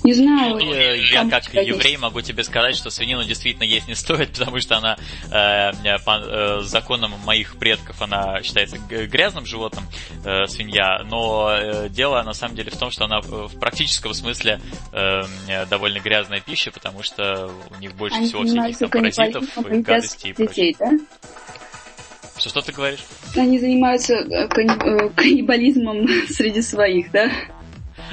Не 0.03 0.13
знаю. 0.13 0.57
Ну, 0.57 0.73
я 0.73 1.27
как 1.29 1.53
еврей 1.53 1.97
могу 1.97 2.21
тебе 2.21 2.43
сказать, 2.43 2.75
что 2.75 2.89
свинину 2.89 3.23
действительно 3.23 3.63
есть 3.63 3.87
не 3.87 3.95
стоит, 3.95 4.33
потому 4.37 4.59
что 4.59 4.77
она 4.77 4.97
э, 5.31 5.99
по 6.05 6.19
э, 6.19 6.61
законам 6.61 7.13
моих 7.25 7.57
предков 7.57 8.01
она 8.01 8.41
считается 8.43 8.77
грязным 8.77 9.45
животным, 9.45 9.85
э, 10.25 10.45
свинья, 10.47 11.03
но 11.05 11.49
э, 11.51 11.89
дело 11.89 12.21
на 12.23 12.33
самом 12.33 12.55
деле 12.55 12.71
в 12.71 12.77
том, 12.77 12.91
что 12.91 13.05
она 13.05 13.21
в 13.21 13.57
практическом 13.59 14.13
смысле 14.13 14.59
э, 14.91 15.21
довольно 15.69 15.99
грязная 15.99 16.41
пища, 16.41 16.71
потому 16.71 17.03
что 17.03 17.51
у 17.69 17.79
них 17.79 17.95
больше 17.95 18.17
Они 18.17 18.27
всего 18.27 18.43
всяких 18.43 18.77
там 18.77 18.89
паразитов, 18.89 19.43
гадостей 19.83 20.31
и 20.31 20.35
детей, 20.35 20.75
да? 20.77 20.91
Что, 22.37 22.49
что 22.49 22.61
ты 22.61 22.71
говоришь? 22.71 23.05
Они 23.35 23.59
занимаются 23.59 24.15
э, 24.15 24.47
э, 24.47 25.09
каннибализмом 25.15 26.07
среди 26.29 26.61
своих, 26.61 27.11
да? 27.11 27.31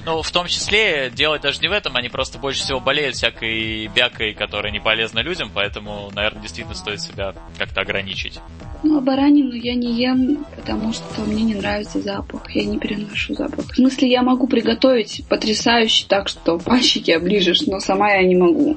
Ну, 0.05 0.22
в 0.22 0.30
том 0.30 0.46
числе, 0.46 1.11
делать 1.14 1.42
даже 1.42 1.61
не 1.61 1.68
в 1.68 1.72
этом, 1.72 1.96
они 1.96 2.09
просто 2.09 2.38
больше 2.38 2.62
всего 2.62 2.80
болеют 2.80 3.16
всякой 3.16 3.86
бякой, 3.88 4.34
которая 4.34 4.72
не 4.72 4.80
полезна 4.80 5.20
людям, 5.20 5.51
поэтому, 5.53 6.11
наверное, 6.14 6.42
действительно 6.42 6.74
стоит 6.74 7.01
себя 7.01 7.34
как-то 7.59 7.82
ограничить. 7.82 8.40
Ну, 8.82 8.98
а 8.98 9.01
баранину 9.01 9.53
я 9.53 9.74
не 9.74 9.92
ем, 9.92 10.44
потому 10.57 10.92
что 10.92 11.20
мне 11.26 11.42
не 11.42 11.55
нравится 11.55 12.01
запах, 12.01 12.51
я 12.55 12.64
не 12.64 12.78
переношу 12.78 13.34
запах. 13.34 13.66
В 13.70 13.74
смысле, 13.74 14.11
я 14.11 14.22
могу 14.22 14.46
приготовить 14.46 15.22
потрясающе 15.28 16.07
так, 16.09 16.28
что 16.28 16.59
пальчики 16.64 17.11
оближешь, 17.11 17.62
но 17.66 17.80
сама 17.80 18.12
я 18.12 18.22
не 18.22 18.36
могу. 18.36 18.76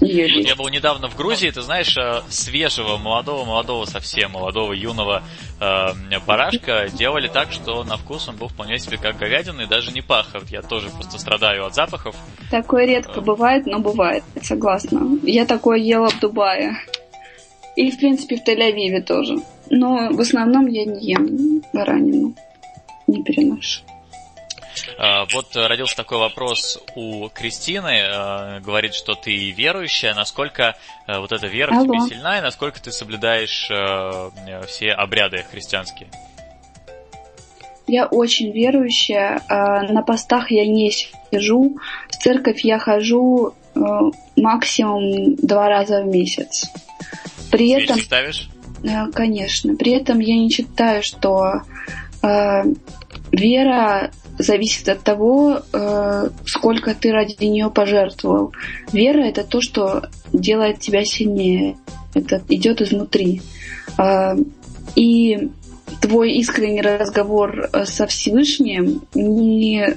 Я 0.00 0.54
был 0.54 0.68
недавно 0.68 1.08
в 1.08 1.16
Грузии, 1.16 1.50
ты 1.50 1.60
знаешь, 1.62 1.96
э, 1.96 2.22
свежего, 2.28 2.98
молодого, 2.98 3.44
молодого, 3.44 3.84
совсем 3.84 4.32
молодого, 4.32 4.72
юного 4.72 5.22
э, 5.60 6.18
барашка 6.24 6.88
делали 6.88 7.28
так, 7.28 7.52
что 7.52 7.82
на 7.82 7.96
вкус 7.96 8.28
он 8.28 8.36
был 8.36 8.48
вполне 8.48 8.78
себе 8.78 8.96
как 8.96 9.18
говядина 9.18 9.62
и 9.62 9.66
даже 9.66 9.90
не 9.90 10.00
пах. 10.00 10.30
Вот 10.34 10.48
я 10.50 10.62
тоже 10.62 10.90
просто 10.90 11.18
страдаю 11.18 11.66
от 11.66 11.74
запахов. 11.74 12.14
Такое 12.50 12.86
редко 12.86 13.20
бывает, 13.20 13.66
но 13.66 13.80
бывает, 13.80 14.22
согласна. 14.40 15.18
Я 15.24 15.46
такое 15.46 15.78
ела 15.78 16.10
в 16.10 16.20
Дубае. 16.20 16.76
И, 17.74 17.90
в 17.90 17.98
принципе, 17.98 18.36
в 18.36 18.46
Тель-Авиве 18.46 19.02
тоже. 19.02 19.36
Но 19.70 20.10
в 20.10 20.20
основном 20.20 20.66
я 20.66 20.84
не 20.84 21.12
ем 21.12 21.62
баранину. 21.72 22.34
Не 23.06 23.22
переношу. 23.22 23.82
А, 24.98 25.26
вот 25.32 25.54
родился 25.54 25.96
такой 25.96 26.18
вопрос 26.18 26.82
у 26.94 27.28
Кристины. 27.28 28.02
А, 28.04 28.60
говорит, 28.60 28.94
что 28.94 29.14
ты 29.14 29.50
верующая. 29.50 30.14
Насколько 30.14 30.76
а, 31.06 31.20
вот 31.20 31.32
эта 31.32 31.46
вера 31.46 31.72
Алло. 31.72 31.84
в 31.84 31.86
тебе 31.86 32.16
сильна, 32.16 32.38
и 32.38 32.40
насколько 32.42 32.80
ты 32.82 32.90
соблюдаешь 32.92 33.70
все 34.66 34.90
обряды 34.92 35.44
христианские? 35.50 36.08
Я 37.86 38.06
очень 38.06 38.52
верующая. 38.52 39.40
На 39.48 40.02
постах 40.02 40.50
я 40.50 40.66
не 40.66 40.90
сижу. 40.90 41.78
В 42.08 42.16
церковь 42.16 42.60
я 42.64 42.78
хожу 42.78 43.54
максимум 44.36 45.36
два 45.36 45.68
раза 45.68 46.02
в 46.02 46.06
месяц. 46.06 46.70
При 47.50 47.72
Свечи 47.72 47.84
этом... 47.84 48.00
ставишь? 48.00 48.50
Конечно. 49.14 49.74
При 49.74 49.92
этом 49.92 50.18
я 50.18 50.36
не 50.36 50.50
считаю, 50.50 51.02
что 51.02 51.62
вера 53.32 54.10
зависит 54.38 54.88
от 54.88 55.02
того, 55.02 55.62
э, 55.72 56.30
сколько 56.46 56.94
ты 56.94 57.12
ради 57.12 57.44
нее 57.44 57.70
пожертвовал. 57.70 58.52
Вера 58.92 59.20
это 59.20 59.44
то, 59.44 59.60
что 59.60 60.06
делает 60.32 60.80
тебя 60.80 61.04
сильнее. 61.04 61.76
Это 62.14 62.40
идет 62.48 62.80
изнутри. 62.80 63.42
Э, 63.98 64.36
и 64.94 65.50
твой 66.00 66.32
искренний 66.32 66.82
разговор 66.82 67.68
со 67.84 68.06
Всевышним 68.06 69.02
не 69.14 69.96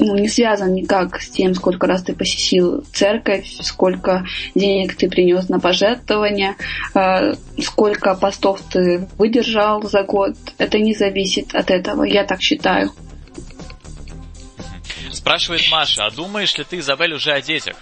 ну, 0.00 0.16
не 0.16 0.28
связан 0.28 0.72
никак 0.72 1.20
с 1.20 1.28
тем, 1.28 1.54
сколько 1.54 1.86
раз 1.86 2.02
ты 2.02 2.14
посетил 2.14 2.82
церковь, 2.92 3.46
сколько 3.60 4.24
денег 4.54 4.96
ты 4.96 5.08
принес 5.08 5.48
на 5.48 5.60
пожертвования, 5.60 6.56
э, 6.94 7.34
сколько 7.62 8.14
постов 8.14 8.60
ты 8.72 9.06
выдержал 9.18 9.82
за 9.82 10.02
год. 10.02 10.34
Это 10.58 10.78
не 10.78 10.94
зависит 10.94 11.54
от 11.54 11.70
этого, 11.70 12.04
я 12.04 12.24
так 12.24 12.40
считаю. 12.40 12.92
Спрашивает 15.12 15.62
Маша, 15.70 16.06
а 16.06 16.10
думаешь 16.10 16.56
ли 16.56 16.64
ты, 16.64 16.78
Изабель, 16.78 17.14
уже 17.14 17.32
о 17.32 17.42
детях? 17.42 17.76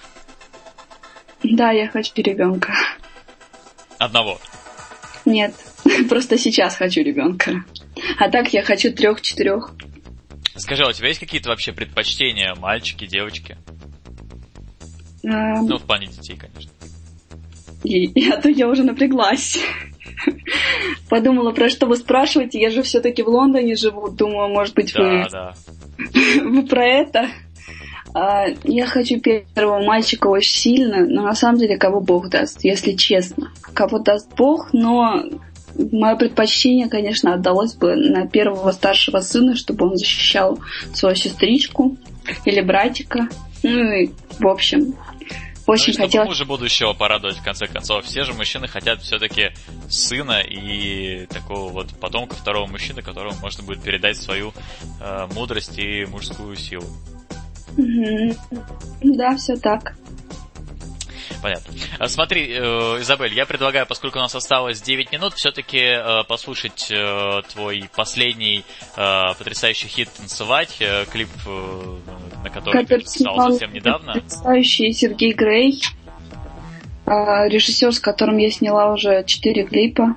Да, 1.44 1.70
я 1.70 1.88
хочу 1.88 2.12
ребенка. 2.16 2.74
Одного? 3.98 4.40
Нет, 5.24 5.54
просто 6.08 6.36
сейчас 6.36 6.74
хочу 6.74 7.02
ребенка. 7.02 7.64
А 8.18 8.28
так 8.28 8.52
я 8.52 8.62
хочу 8.62 8.92
трех-четырех. 8.92 9.72
Скажи, 10.68 10.82
а 10.82 10.88
у 10.90 10.92
тебя 10.92 11.08
есть 11.08 11.18
какие-то 11.18 11.48
вообще 11.48 11.72
предпочтения, 11.72 12.54
мальчики, 12.54 13.06
девочки? 13.06 13.56
Um... 15.24 15.62
Ну, 15.66 15.78
в 15.78 15.84
плане 15.84 16.08
детей, 16.08 16.36
конечно. 16.36 16.70
И, 17.84 18.28
а 18.28 18.38
то 18.38 18.50
я 18.50 18.68
уже 18.68 18.84
напряглась. 18.84 19.58
Подумала, 21.08 21.52
про 21.52 21.70
что 21.70 21.86
вы 21.86 21.96
спрашиваете, 21.96 22.60
я 22.60 22.68
же 22.68 22.82
все-таки 22.82 23.22
в 23.22 23.28
Лондоне 23.28 23.76
живу, 23.76 24.10
думаю, 24.10 24.50
может 24.50 24.74
быть, 24.74 24.92
да, 24.92 25.02
вы, 25.02 25.26
да. 25.32 25.54
вы 26.44 26.66
про 26.66 26.84
это. 26.84 27.28
А, 28.12 28.44
я 28.64 28.86
хочу 28.86 29.20
первого 29.20 29.82
мальчика 29.82 30.26
очень 30.26 30.52
сильно, 30.52 31.06
но 31.06 31.22
на 31.22 31.34
самом 31.34 31.56
деле 31.56 31.78
кого 31.78 32.02
Бог 32.02 32.28
даст, 32.28 32.62
если 32.62 32.92
честно. 32.92 33.52
Кого 33.72 34.00
даст 34.00 34.30
Бог, 34.36 34.68
но 34.74 35.22
мое 35.76 36.16
предпочтение, 36.16 36.88
конечно, 36.88 37.34
отдалось 37.34 37.74
бы 37.74 37.96
на 37.96 38.26
первого 38.26 38.72
старшего 38.72 39.20
сына, 39.20 39.56
чтобы 39.56 39.86
он 39.86 39.96
защищал 39.96 40.58
свою 40.92 41.14
сестричку 41.14 41.96
или 42.44 42.60
братика. 42.60 43.28
Ну 43.62 43.92
и, 43.92 44.10
в 44.38 44.46
общем, 44.46 44.94
очень 45.68 45.92
ну, 45.98 46.04
хотелось... 46.04 46.28
мужа 46.28 46.44
будущего 46.46 46.94
порадовать, 46.94 47.36
в 47.36 47.44
конце 47.44 47.66
концов. 47.66 48.06
Все 48.06 48.24
же 48.24 48.32
мужчины 48.32 48.68
хотят 48.68 49.02
все-таки 49.02 49.50
сына 49.88 50.40
и 50.40 51.26
такого 51.26 51.70
вот 51.70 51.88
потомка 52.00 52.34
второго 52.34 52.66
мужчины, 52.66 53.02
которому 53.02 53.36
можно 53.42 53.62
будет 53.62 53.82
передать 53.82 54.16
свою 54.16 54.54
э, 55.00 55.26
мудрость 55.34 55.78
и 55.78 56.06
мужскую 56.06 56.56
силу. 56.56 56.86
Mm-hmm. 57.76 58.36
Да, 59.02 59.36
все 59.36 59.56
так. 59.56 59.94
Понятно. 61.42 61.74
А, 61.98 62.08
смотри, 62.08 62.48
э, 62.50 62.60
Изабель, 63.00 63.34
я 63.34 63.46
предлагаю, 63.46 63.86
поскольку 63.86 64.18
у 64.18 64.20
нас 64.20 64.34
осталось 64.34 64.80
9 64.80 65.12
минут, 65.12 65.34
все-таки 65.34 65.78
э, 65.78 66.24
послушать 66.24 66.90
э, 66.90 67.42
твой 67.52 67.88
последний 67.94 68.64
потрясающий 68.94 69.88
хит 69.88 70.08
«Танцевать», 70.16 70.82
клип, 71.10 71.28
на 72.42 72.50
который 72.50 72.84
ты 72.84 72.98
писал 72.98 73.50
совсем 73.50 73.72
недавно. 73.72 74.14
Потрясающий 74.14 74.92
Сергей 74.92 75.32
Грей, 75.32 75.80
режиссер, 77.06 77.92
с 77.92 78.00
которым 78.00 78.38
я 78.38 78.50
сняла 78.50 78.92
уже 78.92 79.24
4 79.24 79.64
клипа. 79.64 80.16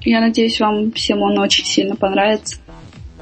Я 0.00 0.20
надеюсь, 0.20 0.60
вам 0.60 0.92
всем 0.92 1.22
он 1.22 1.38
очень 1.38 1.64
сильно 1.64 1.94
понравится 1.94 2.58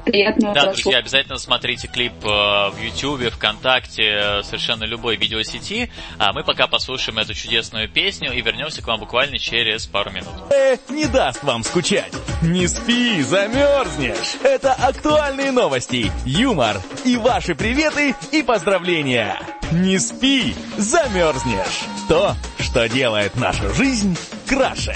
приятного 0.09 0.53
Да, 0.53 0.71
друзья, 0.71 0.97
обязательно 0.97 1.37
смотрите 1.37 1.87
клип 1.87 2.13
э, 2.23 2.27
в 2.27 2.75
YouTube, 2.81 3.31
ВКонтакте, 3.33 4.41
совершенно 4.43 4.83
любой 4.83 5.15
видеосети. 5.15 5.91
А 6.17 6.33
мы 6.33 6.43
пока 6.43 6.67
послушаем 6.67 7.19
эту 7.19 7.33
чудесную 7.33 7.89
песню 7.89 8.33
и 8.33 8.41
вернемся 8.41 8.81
к 8.81 8.87
вам 8.87 8.99
буквально 8.99 9.37
через 9.37 9.85
пару 9.85 10.11
минут. 10.11 10.33
Э, 10.51 10.77
не 10.89 11.05
даст 11.05 11.43
вам 11.43 11.63
скучать. 11.63 12.13
Не 12.41 12.67
спи, 12.67 13.21
замерзнешь. 13.21 14.35
Это 14.43 14.73
актуальные 14.73 15.51
новости, 15.51 16.11
юмор 16.25 16.77
и 17.05 17.17
ваши 17.17 17.55
приветы 17.55 18.15
и 18.31 18.43
поздравления. 18.43 19.39
Не 19.71 19.99
спи, 19.99 20.55
замерзнешь. 20.77 21.85
То, 22.07 22.35
что 22.59 22.87
делает 22.89 23.35
нашу 23.35 23.73
жизнь 23.73 24.17
краше. 24.47 24.95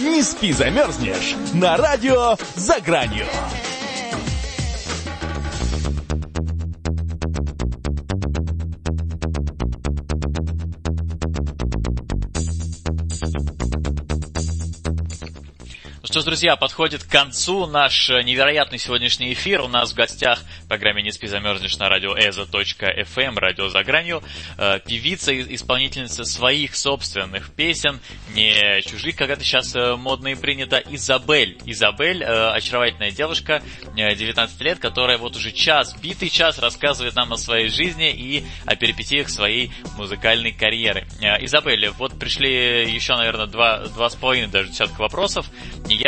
Не 0.00 0.22
спи, 0.22 0.52
замерзнешь 0.52 1.34
на 1.54 1.76
радио 1.76 2.36
«За 2.54 2.80
гранью». 2.80 3.26
Что 16.18 16.22
ж, 16.22 16.24
друзья, 16.24 16.56
подходит 16.56 17.04
к 17.04 17.08
концу 17.08 17.66
наш 17.66 18.10
э, 18.10 18.22
невероятный 18.24 18.78
сегодняшний 18.78 19.34
эфир. 19.34 19.60
У 19.60 19.68
нас 19.68 19.92
в 19.92 19.94
гостях 19.94 20.40
в 20.64 20.66
программе 20.66 21.00
«Не 21.00 21.12
спи, 21.12 21.28
замерзнешь» 21.28 21.78
на 21.78 21.88
радио 21.88 22.16
eza.fm, 22.16 23.22
эм, 23.22 23.38
радио 23.38 23.68
«За 23.68 23.84
гранью», 23.84 24.20
э, 24.56 24.80
певица, 24.84 25.32
исполнительница 25.32 26.24
своих 26.24 26.74
собственных 26.74 27.52
песен, 27.54 28.00
не 28.34 28.82
чужих, 28.82 29.14
как 29.14 29.30
это 29.30 29.44
сейчас 29.44 29.76
э, 29.76 29.94
модно 29.94 30.28
и 30.28 30.34
принято, 30.34 30.82
Изабель. 30.90 31.56
Изабель, 31.66 32.24
очаровательная 32.24 33.12
девушка, 33.12 33.62
19 33.94 34.60
лет, 34.62 34.80
которая 34.80 35.18
вот 35.18 35.36
уже 35.36 35.52
час, 35.52 35.94
битый 36.02 36.30
час 36.30 36.58
рассказывает 36.58 37.14
нам 37.14 37.32
о 37.32 37.36
своей 37.36 37.68
жизни 37.68 38.10
и 38.10 38.44
о 38.66 38.74
перипетиях 38.74 39.28
своей 39.28 39.70
музыкальной 39.96 40.50
карьеры. 40.50 41.06
Изабель, 41.42 41.90
вот 41.90 42.18
пришли 42.18 42.92
еще, 42.92 43.14
наверное, 43.14 43.46
два, 43.46 43.86
два 43.86 44.10
с 44.10 44.16
половиной 44.16 44.48
даже 44.48 44.70
десятка 44.70 45.00
вопросов 45.00 45.46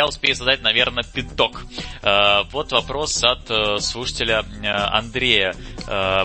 успею 0.05 0.35
задать, 0.35 0.61
наверное, 0.61 1.03
пяток. 1.03 1.63
Э, 2.03 2.43
вот 2.51 2.71
вопрос 2.71 3.23
от 3.23 3.49
э, 3.49 3.77
слушателя 3.79 4.43
э, 4.61 4.67
Андрея. 4.67 5.53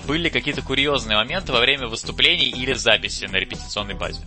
Были 0.06 0.28
какие-то 0.28 0.62
курьезные 0.62 1.16
моменты 1.16 1.52
во 1.52 1.60
время 1.60 1.88
выступлений 1.88 2.48
или 2.48 2.74
записи 2.74 3.24
на 3.24 3.36
репетиционной 3.36 3.94
базе? 3.94 4.20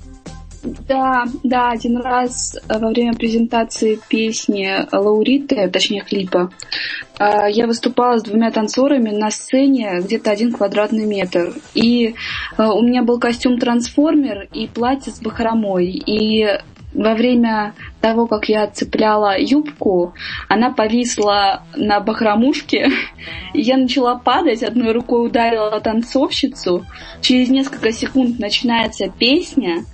Да, 0.64 1.24
да, 1.43 1.70
один 1.70 1.97
раз 1.97 2.58
во 2.68 2.89
время 2.89 3.14
презентации 3.14 4.00
песни 4.10 4.86
Лауриты, 4.91 5.70
точнее 5.70 6.02
клипа, 6.02 6.52
я 7.18 7.68
выступала 7.68 8.18
с 8.18 8.24
двумя 8.24 8.52
танцорами 8.52 9.12
на 9.12 9.32
сцене 9.32 10.00
где-то 10.02 10.32
один 10.32 10.52
квадратный 10.52 11.06
метр. 11.06 11.54
И 11.74 12.16
у 12.58 12.82
меня 12.82 13.04
был 13.04 13.20
костюм 13.20 13.58
трансформер 13.58 14.50
и 14.52 14.68
платье 14.68 15.14
с 15.14 15.22
бахромой. 15.22 15.86
И 15.88 16.45
во 16.94 17.14
время 17.14 17.74
того, 18.02 18.28
как 18.28 18.50
я 18.50 18.68
цепляла 18.68 19.40
юбку, 19.40 20.14
она 20.48 20.72
повисла 20.72 21.64
на 21.76 22.00
бахромушке, 22.00 22.90
и 23.54 23.62
я 23.62 23.78
начала 23.78 24.16
падать, 24.16 24.64
одной 24.64 24.92
рукой 24.92 25.28
ударила 25.28 25.80
танцовщицу. 25.80 26.86
Через 27.22 27.50
несколько 27.50 27.92
секунд 27.92 28.40
начинается 28.40 29.10
песня, 29.10 29.86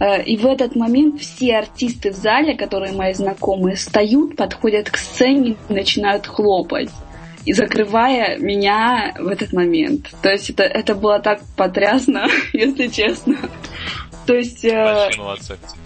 э, 0.00 0.22
и 0.24 0.36
в 0.36 0.46
этот 0.46 0.74
момент 0.74 1.20
все 1.20 1.58
артисты 1.58 2.10
в 2.10 2.16
зале, 2.16 2.56
которые 2.56 2.92
мои 2.92 3.12
знакомые, 3.12 3.76
встают, 3.76 4.36
подходят 4.36 4.90
к 4.90 4.96
сцене 4.96 5.56
и 5.68 5.72
начинают 5.72 6.26
хлопать 6.26 6.90
и 7.44 7.52
закрывая 7.52 8.36
меня 8.38 9.14
в 9.18 9.26
этот 9.28 9.52
момент. 9.52 10.10
То 10.22 10.30
есть 10.30 10.50
это, 10.50 10.62
это 10.64 10.94
было 10.94 11.20
так 11.20 11.40
потрясно, 11.56 12.26
если 12.52 12.88
честно. 12.88 13.36
То 14.26 14.34
есть... 14.34 14.64
Э, 14.64 15.10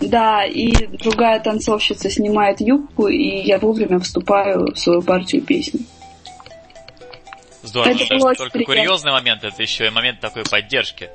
да, 0.01 0.45
и 0.45 0.73
другая 0.87 1.41
танцовщица 1.41 2.11
снимает 2.11 2.61
юбку, 2.61 3.09
и 3.09 3.41
я 3.41 3.59
вовремя 3.59 3.99
вступаю 4.01 4.73
в 4.73 4.79
свою 4.79 5.03
партию 5.03 5.43
песни. 5.43 5.81
Здорово, 7.63 7.95
это 7.95 8.09
даже 8.09 8.21
только 8.37 8.51
приятно. 8.51 8.75
курьезный 8.75 9.13
момент, 9.13 9.45
это 9.45 9.63
еще 9.63 9.87
и 9.87 9.91
момент 9.91 10.21
такой 10.21 10.45
поддержки. 10.45 11.09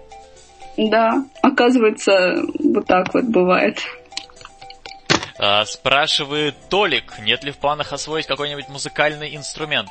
Да, 0.78 1.26
оказывается, 1.42 2.42
вот 2.60 2.88
так 2.88 3.14
вот 3.14 3.26
бывает. 3.26 3.80
А, 5.38 5.66
спрашивает 5.66 6.56
Толик, 6.70 7.20
нет 7.22 7.44
ли 7.44 7.52
в 7.52 7.58
планах 7.58 7.94
освоить 7.94 8.26
какой-нибудь 8.26 8.68
музыкальный 8.70 9.36
инструмент? 9.36 9.90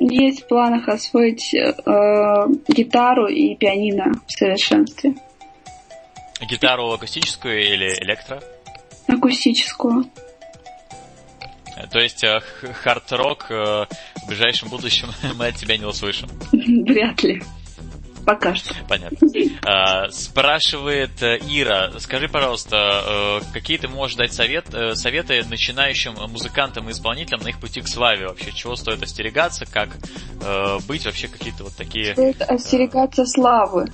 Есть 0.00 0.42
в 0.42 0.48
планах 0.48 0.88
освоить 0.88 1.54
э, 1.54 1.72
гитару 2.68 3.28
и 3.28 3.54
пианино 3.54 4.12
в 4.26 4.32
совершенстве. 4.32 5.14
Гитару 6.44 6.92
акустическую 6.92 7.62
или 7.62 7.88
электро? 8.02 8.42
Акустическую. 9.08 10.10
То 11.90 11.98
есть 11.98 12.22
э, 12.22 12.40
хард-рок 12.84 13.46
э, 13.50 13.54
в 13.54 14.28
ближайшем 14.28 14.68
будущем 14.68 15.08
мы 15.36 15.48
от 15.48 15.56
тебя 15.56 15.76
не 15.76 15.84
услышим? 15.84 16.28
Вряд 16.52 17.22
ли. 17.22 17.42
Пока 18.24 18.54
что. 18.54 18.74
Понятно. 18.88 19.28
А, 19.66 20.08
спрашивает 20.10 21.22
э, 21.22 21.38
Ира, 21.46 21.92
скажи, 21.98 22.28
пожалуйста, 22.28 23.40
какие 23.52 23.76
ты 23.76 23.86
можешь 23.88 24.16
дать 24.16 24.32
совет, 24.32 24.66
советы 24.94 25.44
начинающим 25.44 26.14
музыкантам 26.30 26.88
и 26.88 26.92
исполнителям 26.92 27.42
на 27.42 27.48
их 27.48 27.60
пути 27.60 27.82
к 27.82 27.88
славе 27.88 28.28
вообще? 28.28 28.52
Чего 28.52 28.76
стоит 28.76 29.02
остерегаться, 29.02 29.66
как 29.66 29.90
быть 30.86 31.04
вообще 31.04 31.28
какие-то 31.28 31.64
вот 31.64 31.76
такие... 31.76 32.12
Стоит 32.12 32.40
остерегаться 32.40 33.26
славы. 33.26 33.86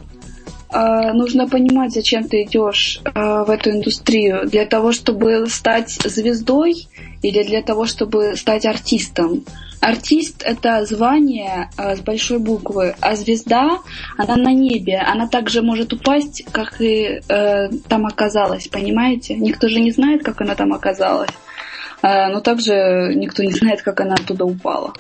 А, 0.73 1.13
нужно 1.13 1.49
понимать, 1.49 1.93
зачем 1.93 2.29
ты 2.29 2.45
идешь 2.45 3.01
а, 3.15 3.45
в 3.45 3.51
эту 3.51 3.71
индустрию. 3.71 4.47
Для 4.47 4.67
того, 4.67 4.93
чтобы 4.93 5.47
стать 5.49 5.91
звездой 6.05 6.87
или 7.23 7.43
для 7.43 7.63
того, 7.63 7.87
чтобы 7.87 8.37
стать 8.37 8.67
артистом. 8.67 9.45
Артист— 9.81 10.43
это 10.45 10.85
звание 10.85 11.71
а, 11.77 11.97
с 11.97 12.01
большой 12.01 12.39
буквы, 12.39 12.95
а 13.01 13.17
звезда, 13.17 13.79
она 14.17 14.37
на 14.37 14.53
небе, 14.53 14.99
она 14.99 15.27
также 15.27 15.63
может 15.63 15.93
упасть, 15.93 16.45
как 16.53 16.81
и 16.81 17.23
э, 17.27 17.69
там 17.89 18.05
оказалась, 18.05 18.69
понимаете? 18.69 19.37
Никто 19.37 19.69
же 19.69 19.81
не 19.81 19.91
знает, 19.91 20.23
как 20.23 20.43
она 20.43 20.55
там 20.55 20.75
оказалась, 20.75 21.31
но 22.03 22.41
также 22.41 23.15
никто 23.15 23.43
не 23.43 23.53
знает, 23.53 23.81
как 23.81 24.01
она 24.01 24.15
оттуда 24.15 24.45
упала. 24.45 24.93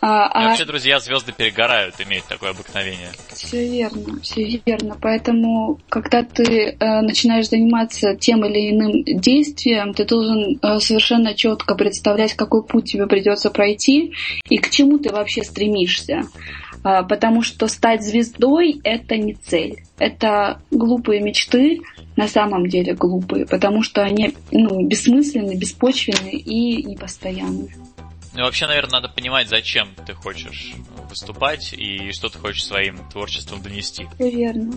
А, 0.00 0.26
а... 0.26 0.48
Вообще, 0.48 0.64
друзья, 0.64 1.00
звезды 1.00 1.32
перегорают, 1.32 1.94
иметь 2.00 2.24
такое 2.26 2.50
обыкновение. 2.50 3.10
Все 3.28 3.68
верно, 3.68 4.20
все 4.20 4.60
верно. 4.64 4.96
Поэтому, 5.00 5.80
когда 5.88 6.22
ты 6.22 6.76
э, 6.78 7.00
начинаешь 7.00 7.48
заниматься 7.48 8.14
тем 8.14 8.44
или 8.44 8.70
иным 8.70 9.20
действием, 9.20 9.94
ты 9.94 10.04
должен 10.04 10.58
э, 10.62 10.78
совершенно 10.80 11.34
четко 11.34 11.74
представлять, 11.74 12.34
какой 12.34 12.62
путь 12.62 12.92
тебе 12.92 13.06
придется 13.06 13.50
пройти 13.50 14.12
и 14.48 14.58
к 14.58 14.70
чему 14.70 14.98
ты 14.98 15.10
вообще 15.10 15.42
стремишься. 15.42 16.24
Э, 16.84 17.02
потому 17.08 17.42
что 17.42 17.66
стать 17.66 18.02
звездой 18.02 18.80
это 18.84 19.16
не 19.16 19.34
цель. 19.34 19.82
Это 19.98 20.60
глупые 20.70 21.20
мечты, 21.20 21.80
на 22.16 22.28
самом 22.28 22.66
деле 22.66 22.94
глупые, 22.94 23.46
потому 23.46 23.82
что 23.82 24.02
они 24.02 24.34
ну, 24.50 24.86
бессмысленны, 24.86 25.54
беспочвенны 25.54 26.30
и 26.30 26.82
непостоянны. 26.82 27.68
Ну, 28.36 28.42
вообще, 28.42 28.66
наверное, 28.66 29.00
надо 29.00 29.08
понимать, 29.08 29.48
зачем 29.48 29.94
ты 30.06 30.12
хочешь 30.12 30.74
выступать 31.08 31.72
и 31.72 32.12
что 32.12 32.28
ты 32.28 32.38
хочешь 32.38 32.66
своим 32.66 32.98
творчеством 33.08 33.62
донести. 33.62 34.06
Верно. 34.18 34.74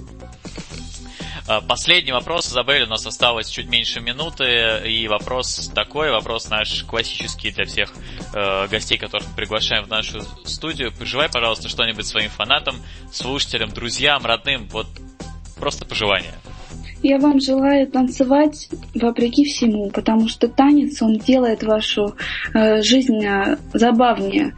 А, 1.45 1.59
последний 1.59 2.13
вопрос, 2.13 2.47
Изабель, 2.47 2.83
у 2.83 2.87
нас 2.87 3.05
осталось 3.05 3.49
чуть 3.49 3.67
меньше 3.67 3.99
минуты, 3.99 4.87
и 4.87 5.07
вопрос 5.09 5.71
такой, 5.75 6.09
вопрос 6.11 6.47
наш 6.49 6.83
классический 6.83 7.51
для 7.51 7.65
всех 7.65 7.91
э, 8.33 8.67
гостей, 8.67 8.97
которых 8.97 9.27
мы 9.27 9.35
приглашаем 9.35 9.83
в 9.83 9.89
нашу 9.89 10.21
студию. 10.45 10.93
Пожелай, 10.97 11.27
пожалуйста, 11.27 11.67
что-нибудь 11.67 12.05
своим 12.05 12.29
фанатам, 12.29 12.77
слушателям, 13.11 13.71
друзьям, 13.71 14.25
родным, 14.25 14.69
вот 14.69 14.87
просто 15.57 15.85
пожелания. 15.85 16.35
Я 17.01 17.17
вам 17.17 17.39
желаю 17.39 17.87
танцевать 17.87 18.69
вопреки 18.93 19.45
всему, 19.45 19.89
потому 19.89 20.27
что 20.27 20.47
танец, 20.47 21.01
он 21.01 21.17
делает 21.17 21.63
вашу 21.63 22.15
э, 22.53 22.81
жизнь 22.81 23.23
э, 23.25 23.57
забавнее. 23.73 24.53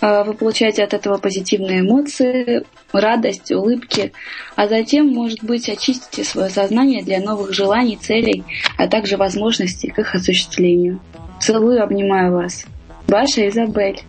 Э, 0.00 0.24
вы 0.24 0.32
получаете 0.32 0.84
от 0.84 0.94
этого 0.94 1.18
позитивные 1.18 1.80
эмоции, 1.80 2.64
радость, 2.92 3.52
улыбки, 3.52 4.12
а 4.56 4.68
затем, 4.68 5.08
может 5.08 5.44
быть, 5.44 5.68
очистите 5.68 6.24
свое 6.24 6.48
сознание 6.48 7.02
для 7.02 7.20
новых 7.20 7.52
желаний, 7.52 7.96
целей, 7.96 8.42
а 8.78 8.88
также 8.88 9.18
возможностей 9.18 9.90
к 9.90 9.98
их 9.98 10.14
осуществлению. 10.14 10.98
Целую, 11.40 11.82
обнимаю 11.82 12.32
вас. 12.32 12.64
Ваша 13.06 13.48
Изабель. 13.48 14.00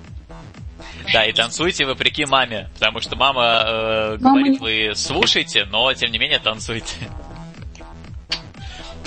Да, 1.12 1.26
и 1.26 1.34
танцуйте 1.34 1.86
вопреки 1.86 2.26
маме, 2.26 2.70
потому 2.76 3.02
что 3.02 3.18
мама, 3.18 3.64
э, 3.66 4.18
мама 4.22 4.40
говорит, 4.40 4.62
вы 4.62 4.92
слушайте, 4.96 5.66
но 5.66 5.94
тем 5.94 6.12
не 6.12 6.18
менее 6.18 6.40
танцуйте. 6.40 6.96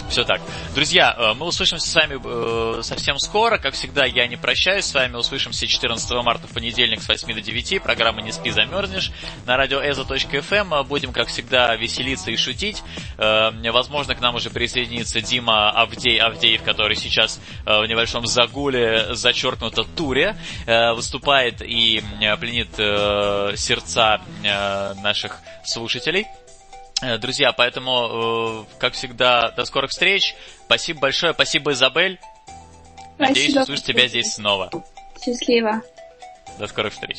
Все 0.09 0.25
так. 0.25 0.41
Друзья, 0.75 1.15
э, 1.17 1.35
мы 1.35 1.47
услышимся 1.47 1.87
с 1.89 1.95
вами 1.95 2.19
э, 2.23 2.83
совсем 2.83 3.19
скоро. 3.19 3.59
Как 3.59 3.75
всегда, 3.75 4.05
я 4.05 4.27
не 4.27 4.37
прощаюсь 4.37 4.85
с 4.85 4.95
вами. 4.95 5.17
Услышимся 5.17 5.67
14 5.67 6.11
марта 6.23 6.47
в 6.47 6.53
понедельник 6.53 7.03
с 7.03 7.09
8 7.09 7.35
до 7.35 7.41
9. 7.41 7.83
Программа 7.83 8.23
«Не 8.23 8.33
спи, 8.33 8.51
замерзнешь» 8.51 9.11
на 9.47 9.57
радио 9.57 9.81
радиоэзо.фм. 9.81 10.87
Будем, 10.87 11.13
как 11.13 11.29
всегда, 11.29 11.75
веселиться 11.75 12.31
и 12.31 12.37
шутить. 12.37 12.83
Э, 13.19 13.51
возможно, 13.73 14.15
к 14.15 14.21
нам 14.21 14.37
уже 14.37 14.51
присоединится 14.51 15.21
Дима 15.21 15.71
Авдей 15.71 16.19
Авдеев, 16.19 16.63
который 16.63 16.97
сейчас 16.97 17.41
в 17.65 17.85
небольшом 17.87 18.27
загуле, 18.27 19.15
зачеркнуто 19.15 19.85
туре, 19.85 20.37
выступает 20.95 21.61
и 21.63 22.03
пленит 22.39 22.75
сердца 23.59 24.21
наших 25.03 25.39
слушателей. 25.65 26.27
Э, 27.03 27.19
друзья, 27.19 27.53
поэтому, 27.53 28.65
э, 28.69 28.79
как 28.79 28.95
всегда, 28.95 29.51
до 29.51 29.65
скорых 29.65 29.91
встреч. 29.91 30.35
Спасибо 30.65 31.01
большое. 31.01 31.35
Спасибо, 31.35 31.73
Изабель. 31.73 32.19
Спасибо. 33.17 33.29
Надеюсь 33.29 33.57
услышать 33.57 33.85
тебя 33.85 34.09
здесь 34.09 34.35
снова. 34.35 34.71
Счастливо. 35.23 35.83
До 36.59 36.67
скорых 36.67 36.93
встреч. 36.95 37.19